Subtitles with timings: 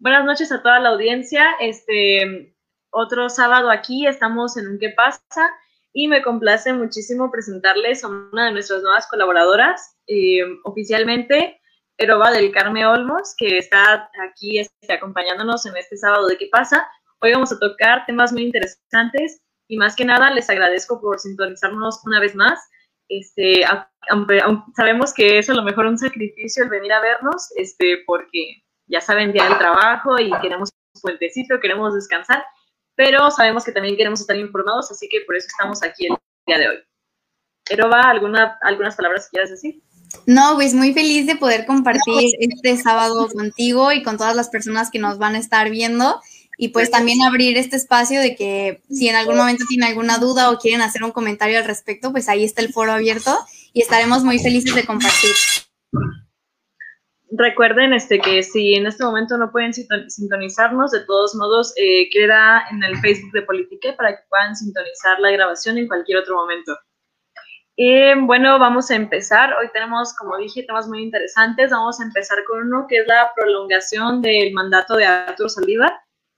[0.00, 1.44] Buenas noches a toda la audiencia.
[1.58, 2.54] Este
[2.90, 5.50] otro sábado aquí estamos en un ¿Qué pasa?
[5.92, 11.60] Y me complace muchísimo presentarles a una de nuestras nuevas colaboradoras, eh, oficialmente,
[11.96, 16.88] Eroba del Carme Olmos, que está aquí este, acompañándonos en este sábado de ¿Qué pasa?
[17.20, 22.06] Hoy vamos a tocar temas muy interesantes y más que nada les agradezco por sintonizarnos
[22.06, 22.60] una vez más.
[23.08, 23.64] Este,
[24.10, 24.40] aunque,
[24.76, 29.00] sabemos que es a lo mejor un sacrificio el venir a vernos, este, porque ya
[29.00, 32.44] saben, día del trabajo y queremos un puentecito, queremos descansar,
[32.94, 36.58] pero sabemos que también queremos estar informados, así que por eso estamos aquí el día
[36.58, 37.90] de hoy.
[37.90, 39.82] va ¿alguna, algunas palabras que quieras decir?
[40.26, 44.90] No, pues muy feliz de poder compartir este sábado contigo y con todas las personas
[44.90, 46.20] que nos van a estar viendo
[46.56, 50.50] y pues también abrir este espacio de que si en algún momento tienen alguna duda
[50.50, 53.38] o quieren hacer un comentario al respecto, pues ahí está el foro abierto
[53.72, 55.34] y estaremos muy felices de compartir.
[57.30, 62.64] Recuerden este, que si en este momento no pueden sintonizarnos, de todos modos eh, queda
[62.70, 66.74] en el Facebook de Politique para que puedan sintonizar la grabación en cualquier otro momento.
[68.26, 69.54] Bueno, vamos a empezar.
[69.60, 71.70] Hoy tenemos, como dije, temas muy interesantes.
[71.70, 75.92] Vamos a empezar con uno que es la prolongación del mandato de Arturo Saldívar.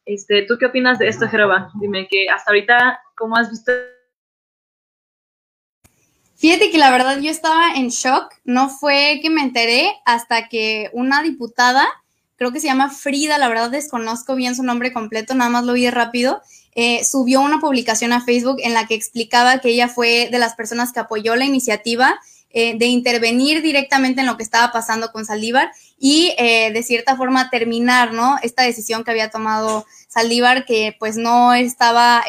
[0.05, 1.71] Este, ¿Tú qué opinas de esto, Jeroba?
[1.81, 3.73] Dime que hasta ahorita, ¿cómo has visto
[6.41, 10.89] Fíjate que la verdad yo estaba en shock, no fue que me enteré hasta que
[10.95, 11.87] una diputada,
[12.37, 15.75] creo que se llama Frida, la verdad desconozco bien su nombre completo, nada más lo
[15.75, 16.41] vi rápido,
[16.75, 20.55] eh, subió una publicación a Facebook en la que explicaba que ella fue de las
[20.55, 22.19] personas que apoyó la iniciativa
[22.49, 27.17] eh, de intervenir directamente en lo que estaba pasando con Saldívar y eh, de cierta
[27.17, 28.37] forma terminar, ¿no?
[28.43, 32.25] Esta decisión que había tomado Saldívar que pues no estaba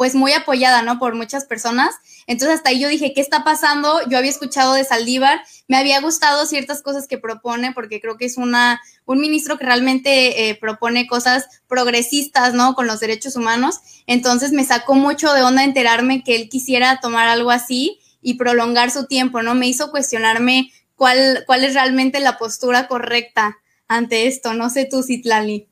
[0.00, 0.98] pues muy apoyada, ¿no?
[0.98, 1.94] Por muchas personas.
[2.26, 4.00] Entonces hasta ahí yo dije, ¿qué está pasando?
[4.08, 8.24] Yo había escuchado de Saldívar, me había gustado ciertas cosas que propone, porque creo que
[8.24, 12.74] es una, un ministro que realmente eh, propone cosas progresistas, ¿no?
[12.74, 13.80] Con los derechos humanos.
[14.06, 18.90] Entonces me sacó mucho de onda enterarme que él quisiera tomar algo así y prolongar
[18.90, 19.54] su tiempo, ¿no?
[19.54, 24.54] Me hizo cuestionarme cuál, cuál es realmente la postura correcta ante esto.
[24.54, 25.69] No sé tú, Citlali.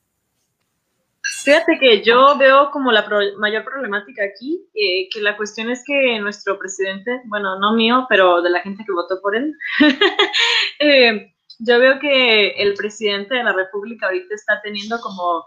[1.44, 3.06] Fíjate que yo veo como la
[3.38, 8.42] mayor problemática aquí, eh, que la cuestión es que nuestro presidente, bueno, no mío, pero
[8.42, 9.54] de la gente que votó por él,
[10.80, 15.46] eh, yo veo que el presidente de la República ahorita está teniendo como,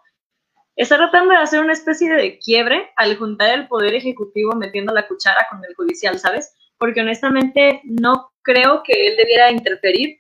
[0.75, 5.07] está tratando de hacer una especie de quiebre al juntar el poder ejecutivo metiendo la
[5.07, 6.53] cuchara con el judicial, ¿sabes?
[6.77, 10.19] Porque honestamente no creo que él debiera interferir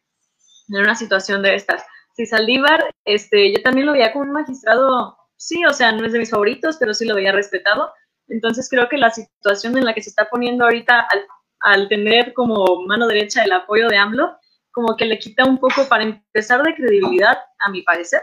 [0.69, 1.83] en una situación de estas.
[2.15, 6.13] Si Saldívar, este, yo también lo veía como un magistrado sí, o sea, no es
[6.13, 7.91] de mis favoritos, pero sí lo había respetado.
[8.27, 11.07] Entonces creo que la situación en la que se está poniendo ahorita
[11.59, 14.37] al, tener como mano derecha el apoyo de AMLO,
[14.71, 18.21] como que le quita un poco para empezar de credibilidad, a mi parecer.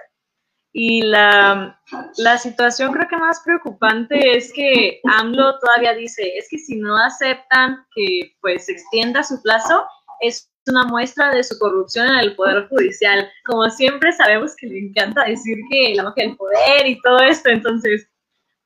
[0.73, 1.81] Y la,
[2.19, 6.97] la, situación creo que más preocupante es que AMLO todavía dice, es que si no
[6.97, 9.85] aceptan que pues extienda su plazo,
[10.21, 13.31] es una muestra de su corrupción en el Poder Judicial.
[13.45, 17.49] Como siempre sabemos que le encanta decir que la magia del poder y todo esto,
[17.49, 18.09] entonces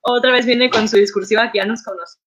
[0.01, 2.19] otra vez viene con su discursiva que ya nos conoce.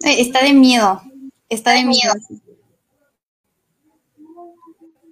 [0.00, 1.00] Eh, está de miedo,
[1.48, 2.12] está de miedo.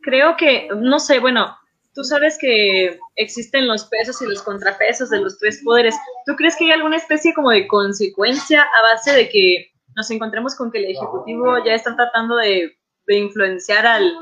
[0.03, 1.57] Creo que, no sé, bueno,
[1.95, 5.95] tú sabes que existen los pesos y los contrapesos de los tres poderes.
[6.27, 10.55] ¿Tú crees que hay alguna especie como de consecuencia a base de que nos encontremos
[10.55, 12.77] con que el Ejecutivo ya está tratando de,
[13.09, 14.13] influenciar al,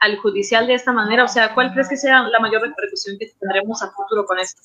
[0.00, 1.24] al, judicial de esta manera?
[1.24, 4.60] O sea, ¿cuál crees que sea la mayor repercusión que tendremos a futuro con esto?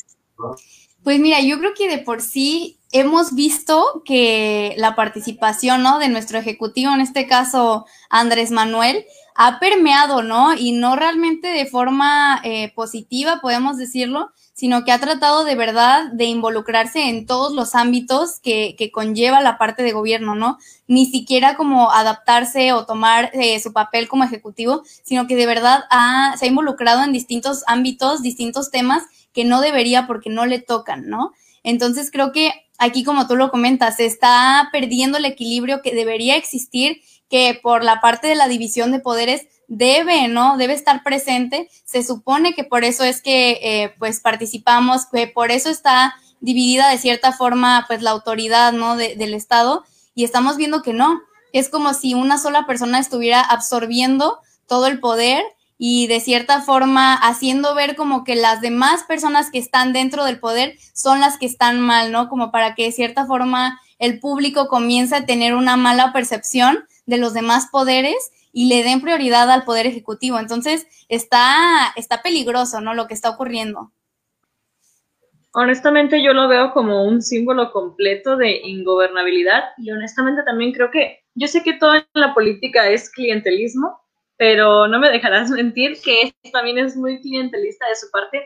[1.03, 5.99] Pues mira, yo creo que de por sí hemos visto que la participación ¿no?
[5.99, 9.05] de nuestro Ejecutivo, en este caso Andrés Manuel,
[9.35, 10.55] ha permeado, ¿no?
[10.55, 16.11] Y no realmente de forma eh, positiva, podemos decirlo, sino que ha tratado de verdad
[16.11, 20.57] de involucrarse en todos los ámbitos que, que conlleva la parte de gobierno, ¿no?
[20.87, 25.83] Ni siquiera como adaptarse o tomar eh, su papel como ejecutivo, sino que de verdad
[25.91, 30.57] ha, se ha involucrado en distintos ámbitos, distintos temas que no debería porque no le
[30.57, 31.33] tocan, ¿no?
[31.61, 36.35] Entonces creo que aquí, como tú lo comentas, se está perdiendo el equilibrio que debería
[36.35, 40.57] existir, que por la parte de la división de poderes debe, ¿no?
[40.57, 41.69] Debe estar presente.
[41.85, 46.89] Se supone que por eso es que, eh, pues, participamos, que por eso está dividida
[46.89, 48.95] de cierta forma, pues, la autoridad, ¿no?
[48.95, 49.83] del Estado.
[50.15, 51.21] Y estamos viendo que no.
[51.53, 55.43] Es como si una sola persona estuviera absorbiendo todo el poder
[55.77, 60.39] y de cierta forma haciendo ver como que las demás personas que están dentro del
[60.39, 62.29] poder son las que están mal, ¿no?
[62.29, 67.17] Como para que de cierta forma el público comience a tener una mala percepción de
[67.17, 68.15] los demás poderes
[68.57, 70.39] y le den prioridad al Poder Ejecutivo.
[70.39, 72.95] Entonces, está, está peligroso, ¿no?
[72.95, 73.91] Lo que está ocurriendo.
[75.53, 81.19] Honestamente, yo lo veo como un símbolo completo de ingobernabilidad y honestamente también creo que,
[81.35, 84.01] yo sé que todo en la política es clientelismo,
[84.37, 88.43] pero no me dejarás mentir que también es muy clientelista de su parte,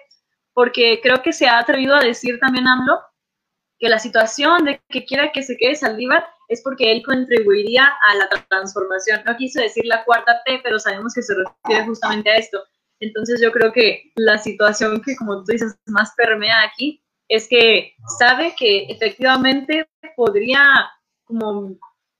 [0.51, 2.99] porque creo que se ha atrevido a decir también AMLO
[3.79, 8.15] que la situación de que quiera que se quede Saldívar es porque él contribuiría a
[8.15, 9.21] la transformación.
[9.25, 12.61] No quiso decir la cuarta T, pero sabemos que se refiere justamente a esto.
[12.99, 17.93] Entonces yo creo que la situación que, como tú dices, más permea aquí es que
[18.19, 20.61] sabe que efectivamente podría
[21.23, 21.77] como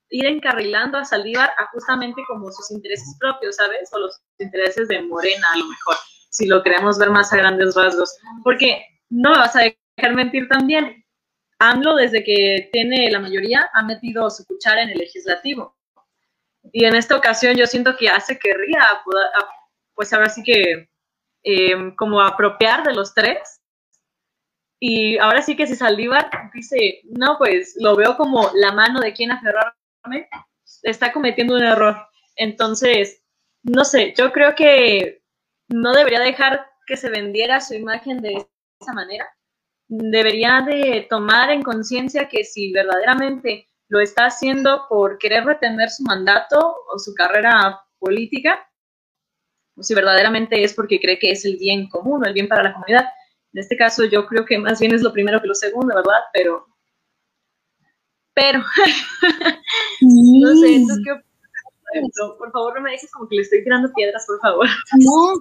[0.09, 3.89] ir encarrilando a Saldívar a justamente como sus intereses propios, ¿sabes?
[3.91, 5.97] O los intereses de Morena a lo mejor,
[6.29, 8.15] si lo queremos ver más a grandes rasgos.
[8.45, 11.03] Porque no me vas a dejar mentir también,
[11.61, 15.77] AMLO desde que tiene la mayoría ha metido su cuchara en el legislativo.
[16.71, 18.81] Y en esta ocasión yo siento que hace querría,
[19.93, 20.89] pues ahora sí que
[21.43, 23.61] eh, como apropiar de los tres.
[24.79, 29.13] Y ahora sí que si Saldívar dice, no, pues lo veo como la mano de
[29.13, 29.75] quien aferrar
[30.81, 31.95] está cometiendo un error.
[32.35, 33.21] Entonces,
[33.61, 35.21] no sé, yo creo que
[35.67, 38.47] no debería dejar que se vendiera su imagen de
[38.79, 39.31] esa manera.
[39.93, 46.03] Debería de tomar en conciencia que si verdaderamente lo está haciendo por querer retener su
[46.03, 48.65] mandato o su carrera política,
[49.75, 52.63] o si verdaderamente es porque cree que es el bien común o el bien para
[52.63, 53.05] la comunidad.
[53.53, 56.21] En este caso yo creo que más bien es lo primero que lo segundo, ¿verdad?
[56.31, 56.71] Pero
[58.33, 58.59] pero,
[60.01, 61.21] no sé, ¿tú qué
[62.37, 64.67] Por favor, no me dices como que le estoy tirando piedras, por favor.
[64.97, 65.33] No,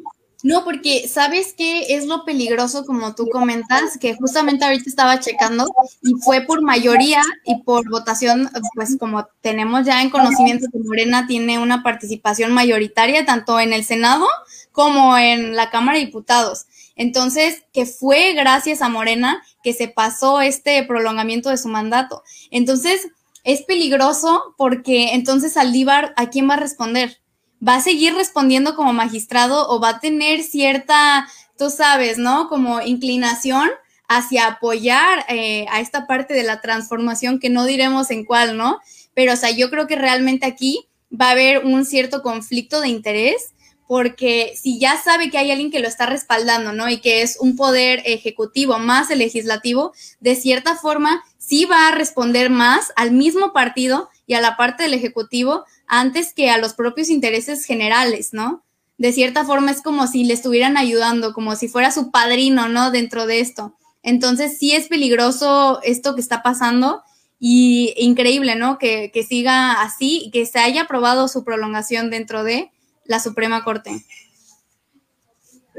[0.42, 5.66] no, porque sabes qué es lo peligroso, como tú comentas, que justamente ahorita estaba checando
[6.02, 11.26] y fue por mayoría y por votación, pues como tenemos ya en conocimiento que Morena
[11.26, 14.26] tiene una participación mayoritaria tanto en el Senado
[14.72, 16.66] como en la Cámara de Diputados.
[16.96, 22.22] Entonces, que fue gracias a Morena que se pasó este prolongamiento de su mandato.
[22.50, 23.08] Entonces,
[23.44, 27.19] es peligroso porque entonces Aldívar, ¿a quién va a responder?
[27.66, 31.28] ¿Va a seguir respondiendo como magistrado o va a tener cierta,
[31.58, 32.48] tú sabes, ¿no?
[32.48, 33.68] Como inclinación
[34.08, 38.80] hacia apoyar eh, a esta parte de la transformación que no diremos en cuál, ¿no?
[39.14, 42.88] Pero, o sea, yo creo que realmente aquí va a haber un cierto conflicto de
[42.88, 43.52] interés
[43.90, 46.88] porque si ya sabe que hay alguien que lo está respaldando, ¿no?
[46.88, 51.94] Y que es un poder ejecutivo más el legislativo, de cierta forma sí va a
[51.96, 56.74] responder más al mismo partido y a la parte del ejecutivo antes que a los
[56.74, 58.64] propios intereses generales, ¿no?
[58.96, 62.92] De cierta forma es como si le estuvieran ayudando, como si fuera su padrino, ¿no?
[62.92, 63.76] Dentro de esto.
[64.04, 67.02] Entonces sí es peligroso esto que está pasando
[67.40, 68.78] y increíble, ¿no?
[68.78, 72.70] Que, que siga así y que se haya aprobado su prolongación dentro de
[73.04, 74.04] la Suprema Corte.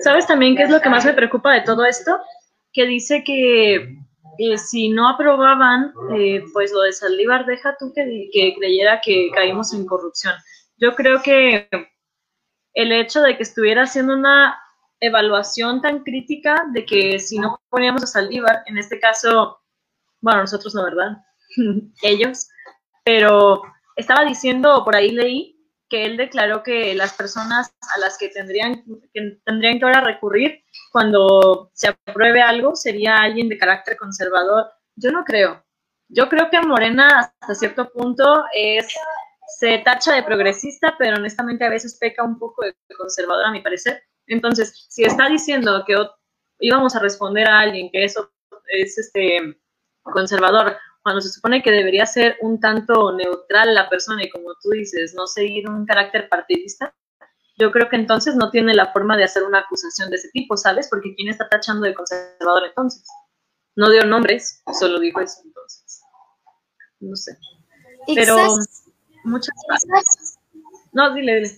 [0.03, 2.17] ¿Sabes también qué es lo que más me preocupa de todo esto?
[2.73, 3.97] Que dice que
[4.43, 8.27] eh, si no aprobaban, eh, pues lo de Saldívar, deja tú que,
[8.57, 10.33] creyera que caímos en corrupción.
[10.77, 11.69] Yo creo que
[12.73, 14.59] el hecho de que estuviera haciendo una
[14.99, 19.59] evaluación tan crítica de que si no poníamos a Saldívar, en este caso,
[20.21, 21.17] bueno, nosotros no, ¿verdad?
[22.01, 22.49] Ellos,
[23.05, 23.61] pero
[23.95, 25.55] estaba diciendo, por ahí leí,
[25.91, 28.83] que él declaró que las personas a las que tendrían
[29.13, 34.71] que, tendrían que ahora recurrir cuando se apruebe algo sería alguien de carácter conservador.
[34.95, 35.63] Yo no creo.
[36.07, 38.87] Yo creo que Morena hasta cierto punto es
[39.59, 43.61] se tacha de progresista, pero honestamente a veces peca un poco de conservador a mi
[43.61, 44.01] parecer.
[44.27, 45.95] Entonces, si está diciendo que
[46.59, 48.31] íbamos a responder a alguien que eso
[48.69, 49.59] es este
[50.03, 54.69] conservador cuando se supone que debería ser un tanto neutral la persona y como tú
[54.69, 56.93] dices, no seguir un carácter partidista,
[57.57, 60.57] yo creo que entonces no tiene la forma de hacer una acusación de ese tipo,
[60.57, 60.87] ¿sabes?
[60.89, 63.03] Porque ¿quién está tachando de conservador entonces?
[63.75, 66.01] No dio nombres, solo dijo eso entonces.
[66.99, 67.37] No sé.
[68.13, 68.35] Pero
[69.23, 70.39] muchas gracias.
[70.91, 71.57] No, dile, dile.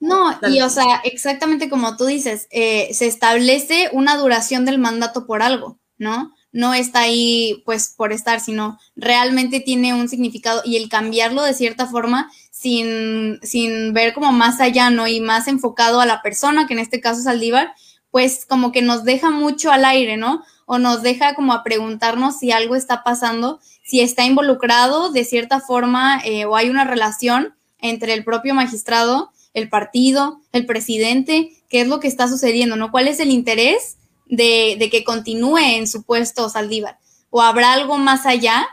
[0.00, 5.26] No, y o sea, exactamente como tú dices, eh, se establece una duración del mandato
[5.26, 6.34] por algo, ¿no?
[6.52, 11.54] No está ahí pues por estar, sino realmente tiene un significado y el cambiarlo de
[11.54, 15.08] cierta forma sin, sin ver como más allá, ¿no?
[15.08, 17.72] Y más enfocado a la persona, que en este caso es Aldívar,
[18.10, 20.44] pues como que nos deja mucho al aire, ¿no?
[20.66, 25.60] O nos deja como a preguntarnos si algo está pasando, si está involucrado de cierta
[25.60, 31.80] forma eh, o hay una relación entre el propio magistrado, el partido, el presidente, qué
[31.80, 32.90] es lo que está sucediendo, ¿no?
[32.90, 33.96] ¿Cuál es el interés
[34.36, 36.98] de, que continúe en su puesto Saldívar?
[37.30, 38.66] ¿O habrá algo más allá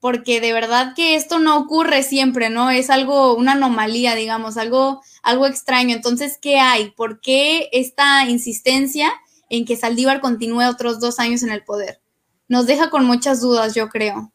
[0.00, 2.70] porque de verdad que esto no ocurre siempre, ¿no?
[2.70, 5.96] Es algo, una anomalía, digamos, algo, algo extraño.
[5.96, 6.90] Entonces, ¿qué hay?
[6.90, 9.12] ¿Por qué esta insistencia
[9.48, 12.00] en que Saldívar continúe otros dos años en el poder?
[12.46, 14.30] Nos deja con muchas dudas, yo creo.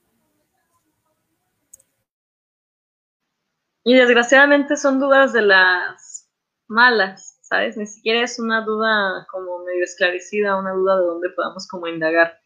[3.84, 6.28] Y desgraciadamente son dudas de las
[6.68, 7.76] malas, ¿sabes?
[7.76, 12.40] Ni siquiera es una duda como medio esclarecida, una duda de dónde podamos como indagar.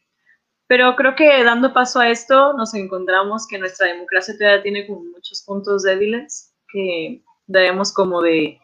[0.67, 5.03] Pero creo que dando paso a esto nos encontramos que nuestra democracia todavía tiene como
[5.03, 8.59] muchos puntos débiles que debemos como de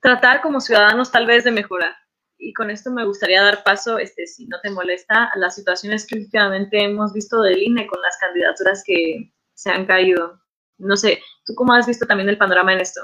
[0.00, 1.96] tratar como ciudadanos tal vez de mejorar.
[2.38, 6.06] Y con esto me gustaría dar paso, este, si no te molesta, a las situaciones
[6.06, 10.40] que últimamente hemos visto del INE con las candidaturas que se han caído.
[10.78, 13.00] No sé, ¿tú cómo has visto también el panorama en esto?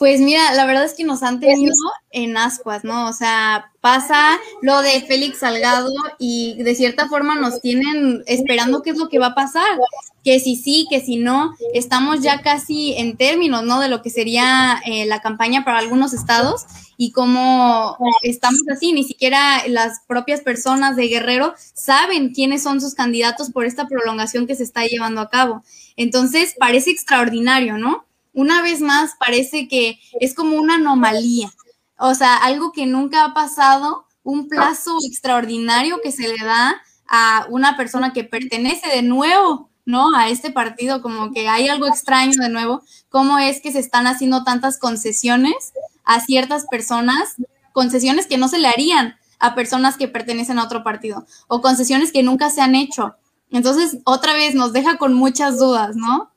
[0.00, 1.74] Pues mira, la verdad es que nos han tenido
[2.10, 3.06] en ascuas, ¿no?
[3.06, 8.88] O sea, pasa lo de Félix Salgado y de cierta forma nos tienen esperando qué
[8.88, 9.78] es lo que va a pasar,
[10.24, 13.78] que si sí, que si no, estamos ya casi en términos, ¿no?
[13.78, 16.64] De lo que sería eh, la campaña para algunos estados
[16.96, 22.94] y como estamos así, ni siquiera las propias personas de Guerrero saben quiénes son sus
[22.94, 25.62] candidatos por esta prolongación que se está llevando a cabo.
[25.94, 28.06] Entonces, parece extraordinario, ¿no?
[28.40, 31.52] Una vez más parece que es como una anomalía,
[31.98, 37.46] o sea, algo que nunca ha pasado, un plazo extraordinario que se le da a
[37.50, 40.14] una persona que pertenece de nuevo, ¿no?
[40.16, 44.06] A este partido, como que hay algo extraño de nuevo, cómo es que se están
[44.06, 45.72] haciendo tantas concesiones
[46.04, 47.36] a ciertas personas,
[47.72, 52.12] concesiones que no se le harían a personas que pertenecen a otro partido, o concesiones
[52.12, 53.16] que nunca se han hecho.
[53.50, 56.30] Entonces, otra vez nos deja con muchas dudas, ¿no?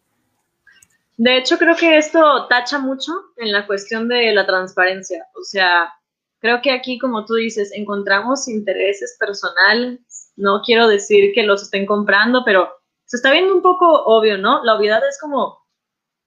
[1.17, 5.27] De hecho, creo que esto tacha mucho en la cuestión de la transparencia.
[5.35, 5.93] O sea,
[6.39, 10.31] creo que aquí, como tú dices, encontramos intereses personales.
[10.35, 12.69] No quiero decir que los estén comprando, pero
[13.05, 14.63] se está viendo un poco obvio, ¿no?
[14.63, 15.63] La obviedad es como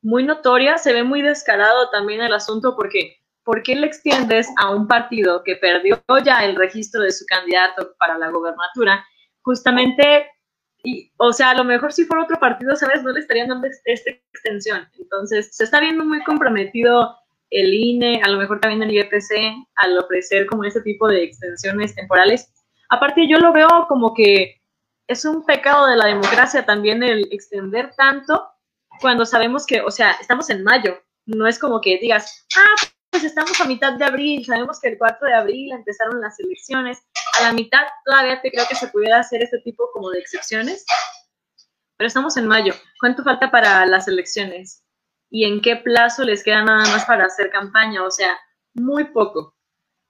[0.03, 4.71] muy notoria, se ve muy descarado también el asunto porque ¿por qué le extiendes a
[4.71, 9.05] un partido que perdió ya el registro de su candidato para la gobernatura
[9.43, 10.31] justamente
[11.17, 13.03] o sea, a lo mejor si fuera otro partido, ¿sabes?
[13.03, 14.89] No le estarían dando esta extensión.
[14.99, 17.17] Entonces, se está viendo muy comprometido
[17.51, 21.95] el INE, a lo mejor también el IEPC, al ofrecer como ese tipo de extensiones
[21.95, 22.53] temporales.
[22.89, 24.61] Aparte, yo lo veo como que
[25.09, 28.49] es un pecado de la democracia también el extender tanto
[29.01, 30.99] cuando sabemos que, o sea, estamos en mayo.
[31.27, 34.99] No es como que digas, ah, pues estamos a mitad de abril, sabemos que el
[34.99, 37.03] 4 de abril empezaron las elecciones,
[37.39, 40.85] a la mitad todavía te creo que se pudiera hacer este tipo como de excepciones,
[41.97, 42.75] pero estamos en mayo.
[43.01, 44.83] ¿Cuánto falta para las elecciones?
[45.31, 48.05] ¿Y en qué plazo les queda nada más para hacer campaña?
[48.05, 48.39] O sea,
[48.75, 49.57] muy poco.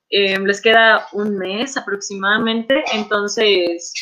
[0.09, 3.93] Em, les queda un mes aproximadamente, entonces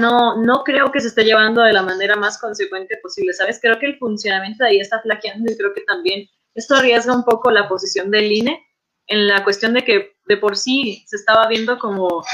[0.00, 3.60] no, no creo que se esté llevando de la manera más consecuente posible, ¿sabes?
[3.60, 7.24] Creo que el funcionamiento de ahí está flaqueando y creo que también esto arriesga un
[7.24, 8.66] poco la posición del INE
[9.06, 12.24] en la cuestión de que de por sí se estaba viendo como,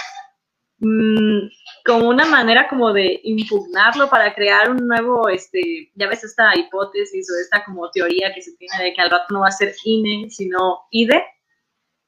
[0.81, 1.49] mm,
[1.87, 7.27] como una manera como de impugnarlo para crear un nuevo, este, ya ves esta hipótesis
[7.31, 9.75] o esta como teoría que se tiene de que al rato no va a ser
[9.83, 11.25] INE, sino IDE.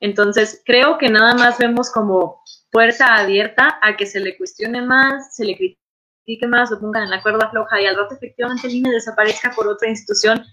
[0.01, 5.35] Entonces, creo que nada más vemos como puerta abierta a que se le cuestione más,
[5.35, 8.75] se le critique más, lo pongan en la cuerda floja y al rato efectivamente el
[8.75, 10.45] INE desaparezca por otra institución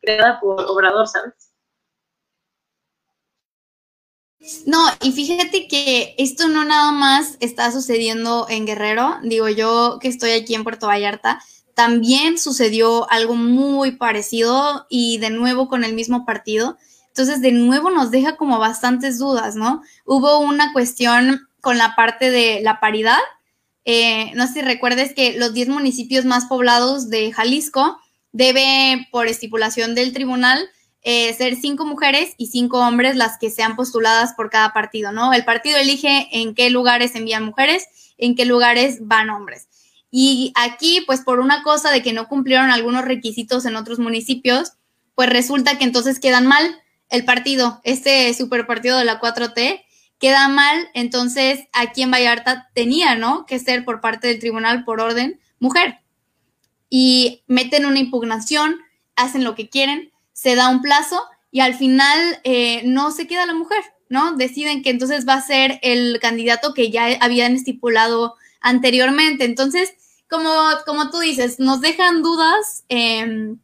[0.00, 1.49] creada por Obrador, ¿sabes?
[4.64, 10.08] No, y fíjate que esto no nada más está sucediendo en Guerrero, digo yo que
[10.08, 11.40] estoy aquí en Puerto Vallarta,
[11.74, 16.78] también sucedió algo muy parecido y de nuevo con el mismo partido.
[17.08, 19.82] Entonces, de nuevo nos deja como bastantes dudas, ¿no?
[20.04, 23.18] Hubo una cuestión con la parte de la paridad.
[23.84, 27.98] Eh, no sé si recuerdes que los 10 municipios más poblados de Jalisco
[28.32, 30.68] debe, por estipulación del tribunal,
[31.02, 35.32] eh, ser cinco mujeres y cinco hombres las que sean postuladas por cada partido, ¿no?
[35.32, 37.86] El partido elige en qué lugares envían mujeres,
[38.18, 39.68] en qué lugares van hombres.
[40.10, 44.72] Y aquí, pues por una cosa de que no cumplieron algunos requisitos en otros municipios,
[45.14, 49.82] pues resulta que entonces quedan mal el partido, este superpartido de la 4T,
[50.18, 53.46] queda mal, entonces aquí en Vallarta tenía, ¿no?
[53.46, 56.00] Que ser por parte del tribunal por orden mujer.
[56.88, 58.76] Y meten una impugnación,
[59.16, 60.09] hacen lo que quieren,
[60.40, 64.36] se da un plazo y al final eh, no se queda la mujer, ¿no?
[64.36, 69.44] Deciden que entonces va a ser el candidato que ya habían estipulado anteriormente.
[69.44, 69.92] Entonces,
[70.30, 70.50] como,
[70.86, 73.58] como tú dices, nos dejan dudas em,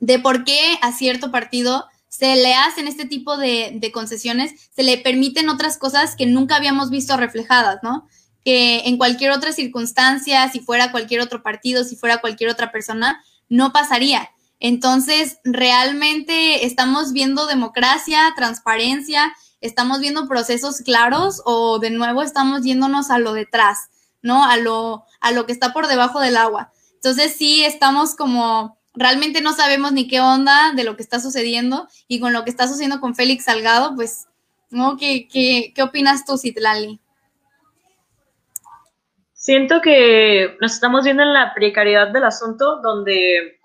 [0.00, 4.82] de por qué a cierto partido se le hacen este tipo de, de, concesiones, se
[4.82, 8.06] le permiten otras cosas que nunca habíamos visto reflejadas, ¿no?
[8.44, 13.24] que en cualquier otra circunstancia, si fuera cualquier otro partido, si fuera cualquier otra persona,
[13.48, 14.30] no pasaría.
[14.60, 23.10] Entonces, realmente estamos viendo democracia, transparencia, estamos viendo procesos claros o de nuevo estamos yéndonos
[23.10, 23.90] a lo detrás,
[24.22, 24.44] ¿no?
[24.44, 26.72] A lo, a lo que está por debajo del agua.
[26.94, 31.88] Entonces, sí, estamos como, realmente no sabemos ni qué onda de lo que está sucediendo
[32.08, 34.26] y con lo que está sucediendo con Félix Salgado, pues,
[34.70, 34.96] ¿no?
[34.96, 37.00] ¿Qué, qué, qué opinas tú, Citlali?
[39.32, 43.57] Siento que nos estamos viendo en la precariedad del asunto donde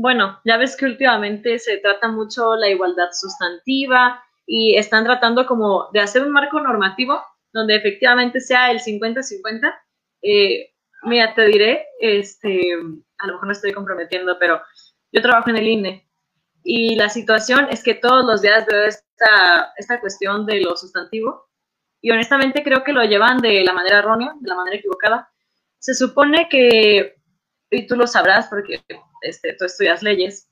[0.00, 5.88] bueno, ya ves que últimamente se trata mucho la igualdad sustantiva y están tratando como
[5.92, 7.20] de hacer un marco normativo
[7.52, 9.74] donde efectivamente sea el 50-50.
[10.22, 10.70] Eh,
[11.02, 12.74] mira, te diré, este,
[13.18, 14.62] a lo mejor no estoy comprometiendo, pero
[15.10, 16.08] yo trabajo en el INE
[16.62, 21.48] y la situación es que todos los días veo esta, esta cuestión de lo sustantivo
[22.00, 25.28] y honestamente creo que lo llevan de la manera errónea, de la manera equivocada.
[25.80, 27.17] Se supone que,
[27.70, 28.82] y tú lo sabrás porque
[29.22, 30.48] este, tú estudias leyes,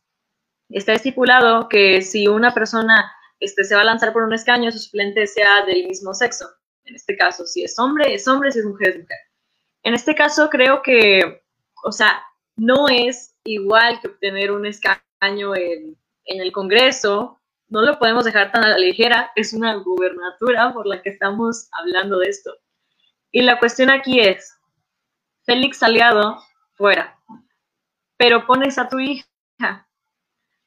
[0.68, 4.78] está estipulado que si una persona este, se va a lanzar por un escaño, su
[4.78, 6.49] suplente sea del mismo sexo.
[6.85, 9.18] En este caso, si es hombre, es hombre, si es mujer, es mujer.
[9.82, 11.42] En este caso, creo que,
[11.85, 12.23] o sea,
[12.56, 18.64] no es igual que obtener un escaño en, el Congreso, no lo podemos dejar tan
[18.64, 22.52] a la ligera, es una gubernatura por la que estamos hablando de esto.
[23.30, 24.52] Y la cuestión aquí es,
[25.44, 26.42] Félix Aliado,
[26.76, 27.16] fuera
[28.16, 29.26] pero pones a tu hija.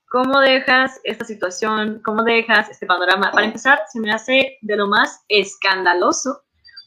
[0.10, 2.02] ¿Cómo dejas esta situación?
[2.04, 3.32] ¿Cómo dejas este panorama?
[3.32, 6.44] Para empezar, se me hace de lo más escandaloso,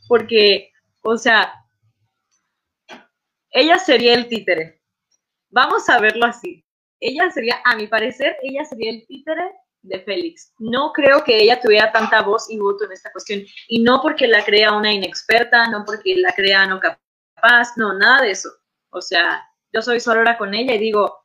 [0.09, 1.53] porque, o sea,
[3.51, 4.83] ella sería el títere.
[5.51, 6.65] Vamos a verlo así.
[6.99, 9.53] Ella sería, a mi parecer, ella sería el títere
[9.83, 10.53] de Félix.
[10.59, 13.43] No creo que ella tuviera tanta voz y voto en esta cuestión.
[13.69, 18.23] Y no porque la crea una inexperta, no porque la crea no capaz, no, nada
[18.23, 18.51] de eso.
[18.93, 21.25] O sea, yo soy solora con ella y digo,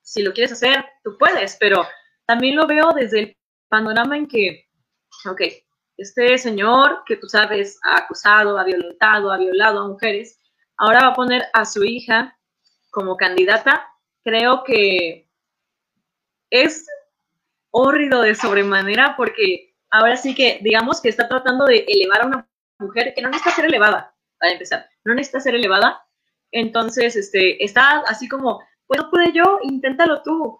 [0.00, 1.86] si lo quieres hacer, tú puedes, pero
[2.26, 3.36] también lo veo desde el
[3.68, 4.68] panorama en que,
[5.28, 5.42] ok,
[5.96, 10.38] este señor que tú sabes ha acusado, ha violentado, ha violado a mujeres,
[10.76, 12.38] ahora va a poner a su hija
[12.90, 13.86] como candidata,
[14.22, 15.28] creo que
[16.50, 16.86] es
[17.70, 22.50] horrido de sobremanera porque ahora sí que digamos que está tratando de elevar a una
[22.78, 26.04] mujer que no necesita ser elevada, para empezar, no necesita ser elevada,
[26.52, 30.58] entonces, este, está así como, pues no pude yo, inténtalo tú.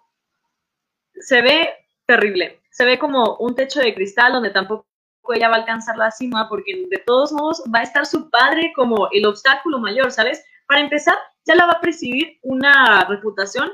[1.15, 1.69] Se ve
[2.05, 2.61] terrible.
[2.71, 4.85] Se ve como un techo de cristal donde tampoco
[5.33, 8.73] ella va a alcanzar la cima porque de todos modos va a estar su padre
[8.75, 10.43] como el obstáculo mayor, ¿sabes?
[10.67, 13.71] Para empezar, ya la va a presidir una reputación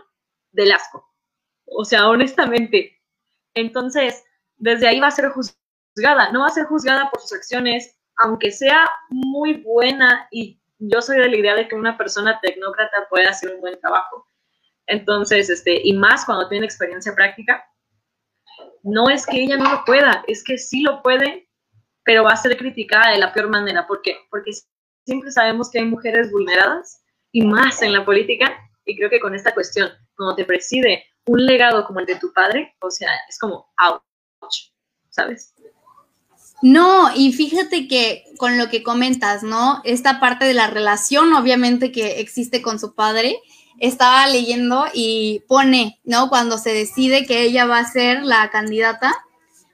[0.51, 1.07] del asco.
[1.65, 2.99] O sea, honestamente.
[3.53, 4.23] Entonces,
[4.57, 6.31] desde ahí va a ser juzgada.
[6.31, 11.17] No va a ser juzgada por sus acciones, aunque sea muy buena y yo soy
[11.17, 14.27] de la idea de que una persona tecnócrata puede hacer un buen trabajo.
[14.85, 17.65] Entonces, este, y más cuando tiene experiencia práctica,
[18.83, 21.49] no es que ella no lo pueda, es que sí lo puede,
[22.03, 23.85] pero va a ser criticada de la peor manera.
[23.85, 24.17] ¿Por qué?
[24.29, 24.51] Porque
[25.05, 29.35] siempre sabemos que hay mujeres vulneradas y más en la política, y creo que con
[29.35, 33.37] esta cuestión, cuando te preside un legado como el de tu padre, o sea, es
[33.37, 34.71] como ouch,
[35.09, 35.53] ¿sabes?
[36.61, 39.81] No, y fíjate que con lo que comentas, ¿no?
[39.83, 43.37] Esta parte de la relación, obviamente, que existe con su padre,
[43.79, 46.29] estaba leyendo y pone, ¿no?
[46.29, 49.13] Cuando se decide que ella va a ser la candidata,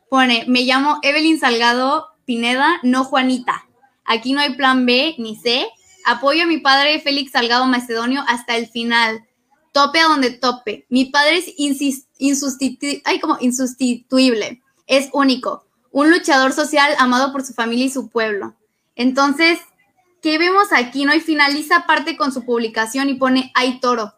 [0.10, 3.66] pone, me llamo Evelyn Salgado Pineda, no Juanita.
[4.06, 5.66] Aquí no hay plan B ni C.
[6.06, 9.24] Apoyo a mi padre Félix Salgado Macedonio hasta el final.
[9.72, 10.86] Tope a donde tope.
[10.90, 11.54] Mi padre es
[12.18, 12.88] insustitu
[13.40, 14.62] insustituible.
[14.86, 15.63] Es único
[15.94, 18.56] un luchador social amado por su familia y su pueblo.
[18.96, 19.60] Entonces,
[20.22, 21.06] ¿qué vemos aquí?
[21.06, 21.14] ¿No?
[21.14, 24.16] Y finaliza parte con su publicación y pone hay toro.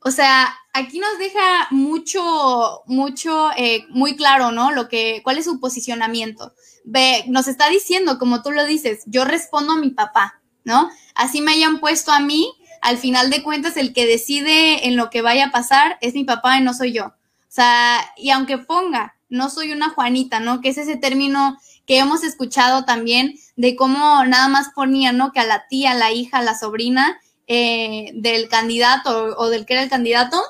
[0.00, 4.72] O sea, aquí nos deja mucho, mucho, eh, muy claro, ¿no?
[4.72, 6.54] Lo que, cuál es su posicionamiento.
[6.84, 10.90] Ve, nos está diciendo, como tú lo dices, yo respondo a mi papá, ¿no?
[11.14, 12.52] Así me hayan puesto a mí,
[12.82, 16.24] al final de cuentas, el que decide en lo que vaya a pasar es mi
[16.24, 17.06] papá y no soy yo.
[17.06, 17.12] O
[17.56, 20.60] sea, y aunque ponga, no soy una Juanita, ¿no?
[20.60, 25.32] Que es ese término que hemos escuchado también de cómo nada más ponía, ¿no?
[25.32, 29.82] Que a la tía, la hija, la sobrina eh, del candidato o, del que era
[29.82, 30.40] el candidato,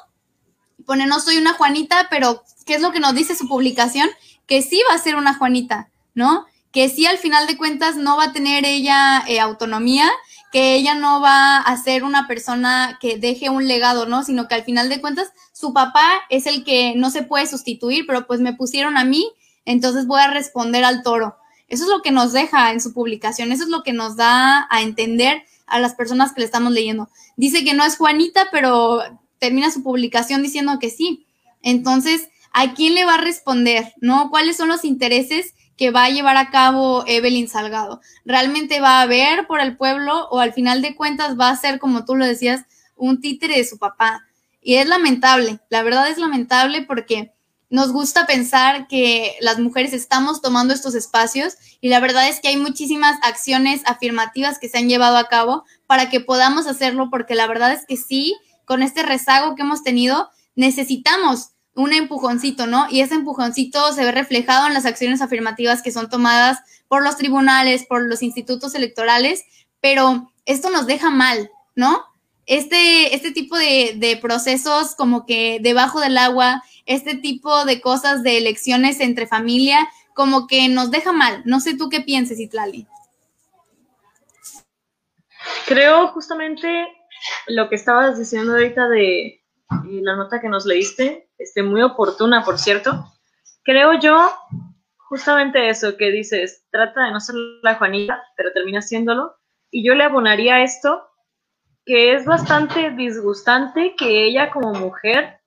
[0.87, 4.09] pone no soy una Juanita, pero ¿qué es lo que nos dice su publicación?
[4.47, 6.47] Que sí va a ser una Juanita, ¿no?
[6.73, 10.11] Que sí al final de cuentas no va a tener ella eh, autonomía,
[10.57, 14.23] que ella no va a ser una persona que deje un legado, ¿no?
[14.23, 18.07] Sino que al final de cuentas su papá es el que no se puede sustituir,
[18.07, 19.31] pero pues me pusieron a mí,
[19.67, 21.37] entonces voy a responder al toro.
[21.69, 24.67] Eso es lo que nos deja en su publicación, eso es lo que nos da
[24.71, 27.11] a entender a las personas que le estamos leyendo.
[27.37, 29.03] Dice que no es Juanita, pero
[29.39, 31.27] termina su publicación diciendo que sí.
[31.61, 33.93] Entonces, ¿a quién le va a responder?
[34.01, 34.31] ¿No?
[34.31, 38.01] ¿Cuáles son los intereses que va a llevar a cabo Evelyn Salgado?
[38.25, 41.79] ¿Realmente va a ver por el pueblo o al final de cuentas va a ser,
[41.79, 42.63] como tú lo decías,
[42.95, 44.25] un títere de su papá?
[44.61, 47.33] Y es lamentable, la verdad es lamentable porque
[47.69, 52.49] nos gusta pensar que las mujeres estamos tomando estos espacios y la verdad es que
[52.49, 57.35] hay muchísimas acciones afirmativas que se han llevado a cabo para que podamos hacerlo porque
[57.35, 62.87] la verdad es que sí, con este rezago que hemos tenido, necesitamos un empujoncito, ¿no?
[62.91, 66.59] Y ese empujoncito se ve reflejado en las acciones afirmativas que son tomadas
[66.89, 69.45] por los tribunales, por los institutos electorales,
[69.81, 72.05] pero esto nos deja mal, ¿no?
[72.47, 78.23] Este, este tipo de, de procesos como que debajo del agua, este tipo de cosas
[78.23, 81.43] de elecciones entre familia, como que nos deja mal.
[81.45, 82.87] No sé tú qué pienses, Itlali.
[85.67, 86.87] Creo justamente
[87.49, 92.45] lo que estabas diciendo ahorita de eh, la nota que nos leíste, este, muy oportuna,
[92.45, 93.13] por cierto.
[93.65, 94.33] Creo yo
[95.09, 99.37] justamente eso que dices, trata de no ser la Juanita, pero termina siéndolo.
[99.71, 101.09] Y yo le abonaría esto,
[101.85, 105.41] que es bastante disgustante que ella como mujer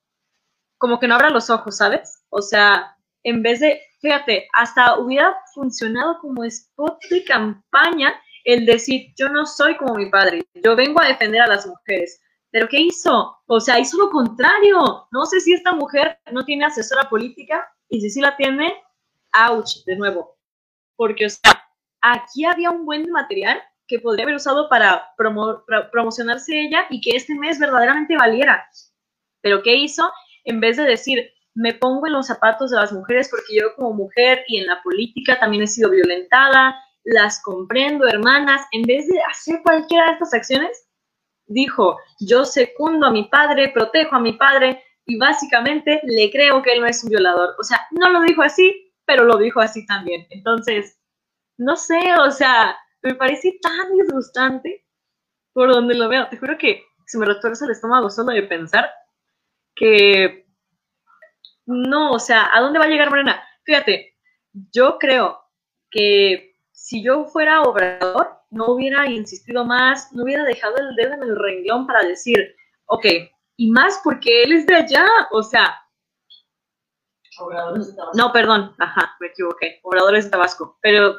[0.80, 2.24] como que no abra los ojos, ¿sabes?
[2.30, 9.12] O sea, en vez de, fíjate, hasta hubiera funcionado como spot de campaña el decir,
[9.14, 12.18] yo no soy como mi padre, yo vengo a defender a las mujeres.
[12.50, 13.38] Pero ¿qué hizo?
[13.46, 15.06] O sea, hizo lo contrario.
[15.10, 18.74] No sé si esta mujer no tiene asesora política y si sí la tiene,
[19.48, 20.38] ouch, de nuevo.
[20.96, 21.64] Porque, o sea,
[22.00, 27.16] aquí había un buen material que podría haber usado para, para promocionarse ella y que
[27.16, 28.68] este mes verdaderamente valiera.
[29.42, 30.10] Pero ¿qué hizo?
[30.44, 33.92] en vez de decir, me pongo en los zapatos de las mujeres porque yo como
[33.92, 39.20] mujer y en la política también he sido violentada, las comprendo, hermanas, en vez de
[39.30, 40.88] hacer cualquiera de estas acciones,
[41.50, 46.72] dijo, yo secundo a mi padre, protejo a mi padre y básicamente le creo que
[46.72, 47.54] él no es un violador.
[47.58, 50.26] O sea, no lo dijo así, pero lo dijo así también.
[50.30, 50.98] Entonces,
[51.58, 54.86] no sé, o sea, me parece tan disgustante
[55.52, 56.28] por donde lo veo.
[56.28, 58.88] Te juro que se me retuerce el estómago solo de pensar
[59.74, 60.46] que
[61.66, 63.42] no, o sea, ¿a dónde va a llegar Morena?
[63.64, 64.16] Fíjate,
[64.52, 65.40] yo creo
[65.90, 71.22] que si yo fuera obrador, no hubiera insistido más, no hubiera dejado el dedo en
[71.22, 72.54] el renglón para decir,
[72.86, 73.06] ok,
[73.56, 75.76] y más porque él es de allá, o sea.
[77.38, 78.18] Obradores de Tabasco.
[78.18, 79.80] No, perdón, ajá, me equivoqué.
[79.82, 81.14] Obradores de Tabasco, pero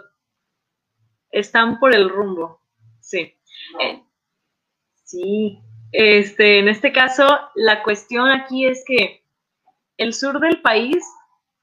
[1.32, 2.62] están por el rumbo,
[3.00, 3.34] sí.
[3.80, 4.04] Eh,
[5.04, 5.60] sí,
[5.92, 9.24] este, en este caso, la cuestión aquí es que
[9.98, 11.06] el sur del país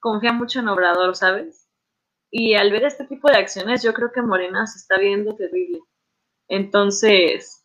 [0.01, 1.68] confía mucho en Obrador, ¿sabes?
[2.31, 5.81] Y al ver este tipo de acciones, yo creo que Morena se está viendo terrible.
[6.49, 7.65] Entonces,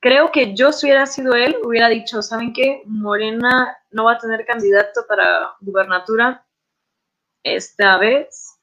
[0.00, 2.82] creo que yo si hubiera sido él, hubiera dicho, ¿saben qué?
[2.86, 6.46] Morena no va a tener candidato para gubernatura
[7.44, 8.58] esta vez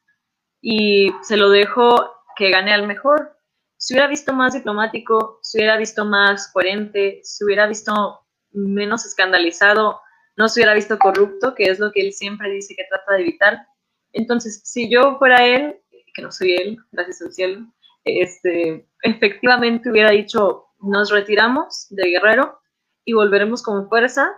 [0.62, 3.42] y se lo dejo que gane al mejor
[3.82, 10.00] se hubiera visto más diplomático, se hubiera visto más coherente, se hubiera visto menos escandalizado,
[10.38, 13.22] no se hubiera visto corrupto, que es lo que él siempre dice que trata de
[13.22, 13.68] evitar.
[14.14, 15.80] Entonces, si yo fuera él,
[16.14, 22.60] que no soy él, gracias al cielo, este, efectivamente hubiera dicho, nos retiramos de Guerrero
[23.06, 24.32] y volveremos con fuerza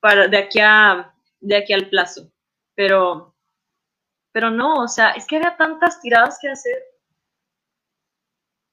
[0.00, 2.32] para de aquí a de aquí al plazo.
[2.74, 3.34] Pero
[4.32, 6.78] pero no, o sea, es que había tantas tiradas que hacer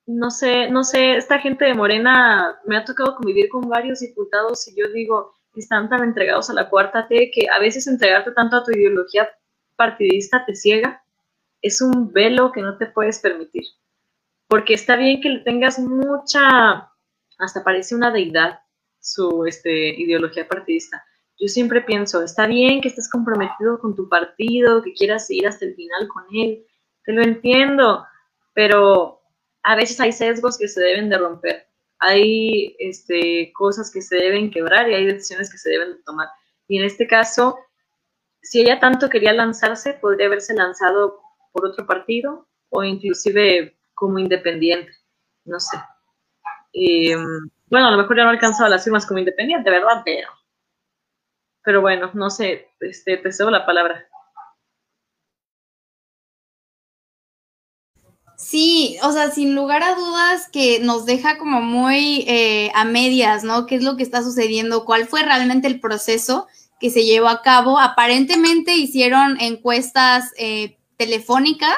[0.08, 4.68] no sé, no sé, esta gente de Morena me ha tocado convivir con varios diputados
[4.68, 8.56] y yo digo, están tan entregados a la cuarta T que a veces entregarte tanto
[8.56, 9.30] a tu ideología
[9.78, 11.04] partidista te ciega.
[11.62, 13.64] Es un velo que no te puedes permitir.
[14.48, 16.92] Porque está bien que le tengas mucha,
[17.38, 18.60] hasta parece una deidad,
[19.00, 21.04] su este, ideología partidista.
[21.40, 25.66] Yo siempre pienso, está bien que estés comprometido con tu partido, que quieras ir hasta
[25.66, 26.66] el final con él,
[27.06, 28.06] te lo entiendo,
[28.54, 29.22] pero
[29.64, 31.68] a veces hay sesgos que se deben de romper,
[32.00, 36.28] hay este, cosas que se deben quebrar y hay decisiones que se deben de tomar.
[36.68, 37.58] Y en este caso,
[38.42, 41.20] si ella tanto quería lanzarse, podría haberse lanzado
[41.52, 44.92] por otro partido o inclusive como independiente,
[45.46, 45.78] no sé.
[47.70, 50.02] bueno, a lo mejor ya no ha alcanzado las firmas como independiente, ¿verdad?
[50.06, 50.30] Pero,
[51.64, 54.08] pero bueno, no sé, este, te cedo la palabra.
[58.38, 63.44] Sí, o sea, sin lugar a dudas que nos deja como muy eh, a medias,
[63.44, 63.66] ¿no?
[63.66, 64.86] ¿Qué es lo que está sucediendo?
[64.86, 66.48] ¿Cuál fue realmente el proceso
[66.80, 67.80] que se llevó a cabo?
[67.80, 71.78] Aparentemente hicieron encuestas eh, telefónicas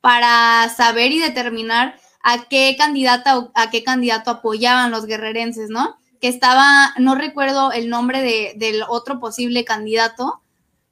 [0.00, 5.96] para saber y determinar a qué candidata o a qué candidato apoyaban los guerrerenses, ¿no?
[6.20, 10.42] Que estaba, no recuerdo el nombre de, del otro posible candidato,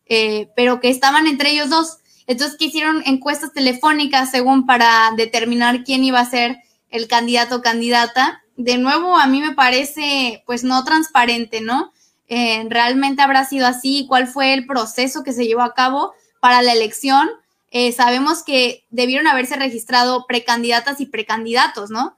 [0.07, 1.98] eh, pero que estaban entre ellos dos.
[2.26, 7.62] Entonces, que hicieron encuestas telefónicas según para determinar quién iba a ser el candidato o
[7.62, 8.42] candidata.
[8.57, 11.92] De nuevo, a mí me parece, pues, no transparente, ¿no?
[12.28, 16.62] Eh, realmente habrá sido así, cuál fue el proceso que se llevó a cabo para
[16.62, 17.28] la elección.
[17.70, 22.16] Eh, sabemos que debieron haberse registrado precandidatas y precandidatos, ¿no?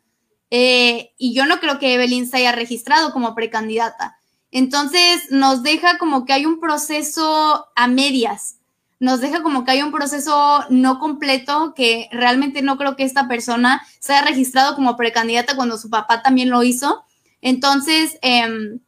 [0.51, 4.19] Eh, y yo no creo que Evelyn se haya registrado como precandidata.
[4.51, 8.57] Entonces nos deja como que hay un proceso a medias,
[8.99, 13.29] nos deja como que hay un proceso no completo que realmente no creo que esta
[13.29, 17.05] persona se haya registrado como precandidata cuando su papá también lo hizo.
[17.43, 18.79] Entonces, eh,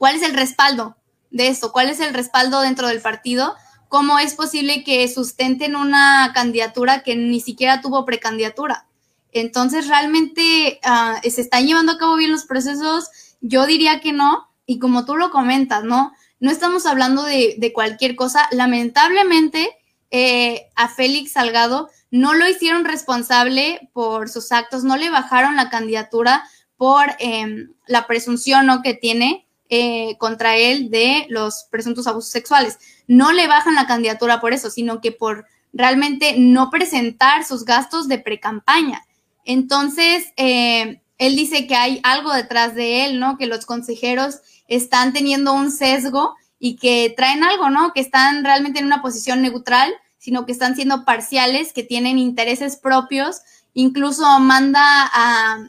[0.00, 0.96] ¿Cuál es el respaldo
[1.30, 1.72] de esto?
[1.72, 3.54] ¿Cuál es el respaldo dentro del partido?
[3.90, 8.86] ¿Cómo es posible que sustenten una candidatura que ni siquiera tuvo precandidatura?
[9.30, 13.10] Entonces, ¿realmente uh, se están llevando a cabo bien los procesos?
[13.42, 14.48] Yo diría que no.
[14.64, 16.14] Y como tú lo comentas, ¿no?
[16.38, 18.48] No estamos hablando de, cualquier cosa.
[18.52, 19.68] Lamentablemente,
[20.10, 25.68] eh, a Félix Salgado no lo hicieron responsable por sus actos, no le bajaron la
[25.68, 26.42] candidatura
[26.78, 28.80] por eh, la presunción ¿no?
[28.80, 32.78] que tiene eh, contra él de los presuntos abusos sexuales.
[33.06, 38.08] No le bajan la candidatura por eso, sino que por realmente no presentar sus gastos
[38.08, 39.06] de precampaña.
[39.44, 43.38] Entonces, eh, él dice que hay algo detrás de él, ¿no?
[43.38, 47.92] Que los consejeros están teniendo un sesgo y que traen algo, ¿no?
[47.92, 52.76] Que están realmente en una posición neutral, sino que están siendo parciales, que tienen intereses
[52.76, 53.42] propios.
[53.72, 55.08] Incluso manda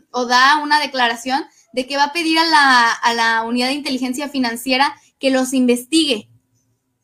[0.09, 3.73] o da una declaración de que va a pedir a la, a la unidad de
[3.73, 6.29] inteligencia financiera que los investigue,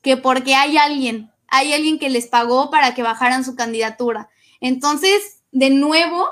[0.02, 4.30] que porque hay alguien, hay alguien que les pagó para que bajaran su candidatura.
[4.60, 6.28] Entonces, de nuevo,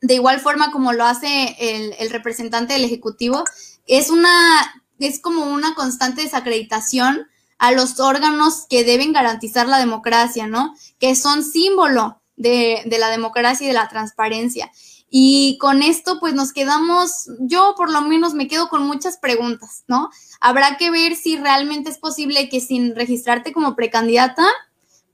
[0.00, 3.44] de igual forma como lo hace el, el representante del Ejecutivo,
[3.86, 7.26] es una, es como una constante desacreditación
[7.58, 10.74] a los órganos que deben garantizar la democracia, ¿no?
[10.98, 14.70] Que son símbolo de, de la democracia y de la transparencia.
[15.18, 19.82] Y con esto, pues nos quedamos, yo por lo menos me quedo con muchas preguntas,
[19.88, 20.10] ¿no?
[20.42, 24.44] Habrá que ver si realmente es posible que sin registrarte como precandidata